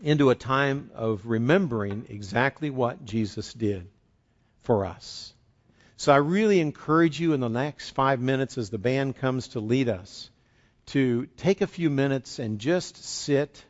into 0.04 0.30
a 0.30 0.36
time 0.36 0.92
of 0.94 1.26
remembering 1.26 2.06
exactly 2.10 2.70
what 2.70 3.06
Jesus 3.06 3.54
did 3.54 3.88
for 4.62 4.86
us. 4.86 5.34
So 5.96 6.12
I 6.12 6.18
really 6.18 6.60
encourage 6.60 7.20
you 7.22 7.32
in 7.32 7.40
the 7.40 7.48
next 7.48 7.92
five 7.92 8.20
minutes 8.20 8.58
as 8.58 8.70
the 8.70 8.78
band 8.78 9.16
comes 9.16 9.48
to 9.50 9.62
lead 9.62 9.88
us 9.88 10.30
to 10.88 11.28
take 11.38 11.62
a 11.62 11.68
few 11.68 11.90
minutes 11.90 12.38
and 12.40 12.60
just 12.60 13.02
sit. 13.02 13.64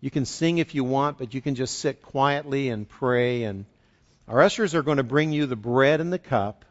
You 0.00 0.08
can 0.08 0.24
sing 0.24 0.58
if 0.58 0.76
you 0.76 0.84
want, 0.84 1.18
but 1.18 1.34
you 1.34 1.40
can 1.40 1.56
just 1.56 1.80
sit 1.80 2.00
quietly 2.00 2.68
and 2.68 2.88
pray. 2.88 3.42
And 3.42 3.64
our 4.28 4.40
ushers 4.42 4.72
are 4.76 4.82
going 4.82 4.98
to 4.98 5.02
bring 5.02 5.32
you 5.32 5.46
the 5.46 5.56
bread 5.56 6.00
and 6.00 6.12
the 6.12 6.18
cup, 6.20 6.64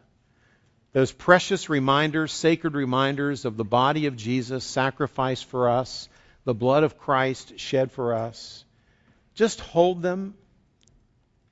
those 0.94 1.12
precious 1.12 1.68
reminders, 1.68 2.32
sacred 2.32 2.76
reminders 2.76 3.44
of 3.44 3.58
the 3.58 3.66
body 3.66 4.06
of 4.06 4.16
Jesus 4.16 4.64
sacrificed 4.64 5.44
for 5.44 5.68
us, 5.68 6.08
the 6.46 6.54
blood 6.54 6.84
of 6.84 6.98
Christ 6.98 7.60
shed 7.60 7.92
for 7.92 8.14
us. 8.14 8.64
Just 9.36 9.60
hold 9.60 10.02
them 10.02 10.36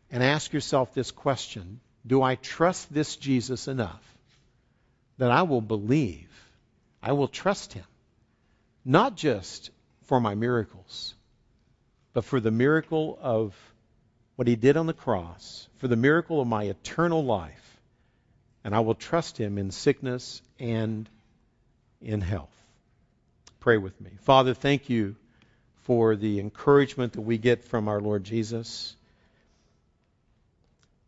and 0.09 0.23
ask 0.23 0.53
yourself 0.53 0.93
this 0.93 1.11
question 1.11 1.81
Do 2.07 2.21
I 2.21 2.35
trust 2.35 2.93
this 2.93 3.17
Jesus 3.17 3.67
enough 3.67 4.03
that 5.17 5.31
I 5.31 5.43
will 5.43 5.61
believe? 5.61 6.29
I 7.01 7.11
will 7.11 7.27
trust 7.27 7.73
him. 7.73 7.83
Not 8.85 9.15
just 9.15 9.69
for 10.05 10.19
my 10.19 10.35
miracles, 10.35 11.13
but 12.13 12.23
for 12.25 12.39
the 12.39 12.51
miracle 12.51 13.17
of 13.21 13.55
what 14.35 14.47
he 14.47 14.55
did 14.55 14.77
on 14.77 14.87
the 14.87 14.93
cross, 14.93 15.67
for 15.77 15.87
the 15.87 15.95
miracle 15.95 16.41
of 16.41 16.47
my 16.47 16.63
eternal 16.63 17.23
life. 17.23 17.81
And 18.63 18.73
I 18.73 18.79
will 18.79 18.95
trust 18.95 19.37
him 19.37 19.57
in 19.57 19.71
sickness 19.71 20.41
and 20.57 21.09
in 22.01 22.21
health. 22.21 22.49
Pray 23.59 23.77
with 23.77 23.99
me. 23.99 24.11
Father, 24.21 24.53
thank 24.53 24.89
you 24.89 25.15
for 25.83 26.15
the 26.15 26.39
encouragement 26.39 27.13
that 27.13 27.21
we 27.21 27.37
get 27.37 27.65
from 27.65 27.87
our 27.87 27.99
Lord 27.99 28.23
Jesus. 28.23 28.95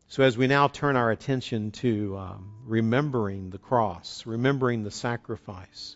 So, 0.10 0.24
as 0.24 0.38
we 0.38 0.48
now 0.48 0.68
turn 0.68 0.96
our 0.96 1.12
attention 1.12 1.72
to 1.72 2.18
um, 2.18 2.52
remembering 2.66 3.50
the 3.50 3.58
cross, 3.58 4.26
remembering 4.26 4.84
the 4.84 4.92
sacrifice, 4.92 5.96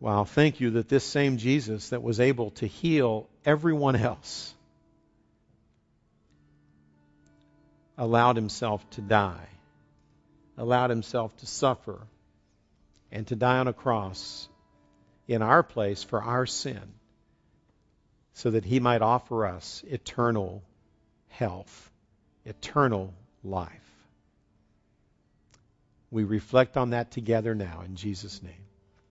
wow, 0.00 0.24
thank 0.24 0.60
you 0.60 0.70
that 0.72 0.88
this 0.88 1.04
same 1.04 1.38
Jesus 1.38 1.90
that 1.90 2.02
was 2.02 2.20
able 2.20 2.50
to 2.52 2.66
heal 2.66 3.28
everyone 3.44 3.96
else 3.96 4.52
allowed 7.96 8.36
himself 8.36 8.88
to 8.90 9.00
die, 9.00 9.48
allowed 10.58 10.90
himself 10.90 11.34
to 11.38 11.46
suffer, 11.46 11.98
and 13.10 13.26
to 13.28 13.36
die 13.36 13.58
on 13.58 13.68
a 13.68 13.72
cross 13.72 14.48
in 15.28 15.42
our 15.42 15.62
place 15.62 16.02
for 16.02 16.22
our 16.22 16.46
sin 16.46 16.94
so 18.34 18.50
that 18.50 18.64
he 18.64 18.80
might 18.80 19.02
offer 19.02 19.46
us 19.46 19.82
eternal 19.86 20.62
health, 21.28 21.90
eternal 22.44 23.12
life. 23.42 23.70
We 26.10 26.24
reflect 26.24 26.76
on 26.76 26.90
that 26.90 27.10
together 27.10 27.54
now 27.54 27.82
in 27.84 27.96
Jesus' 27.96 28.42
name. 28.42 28.65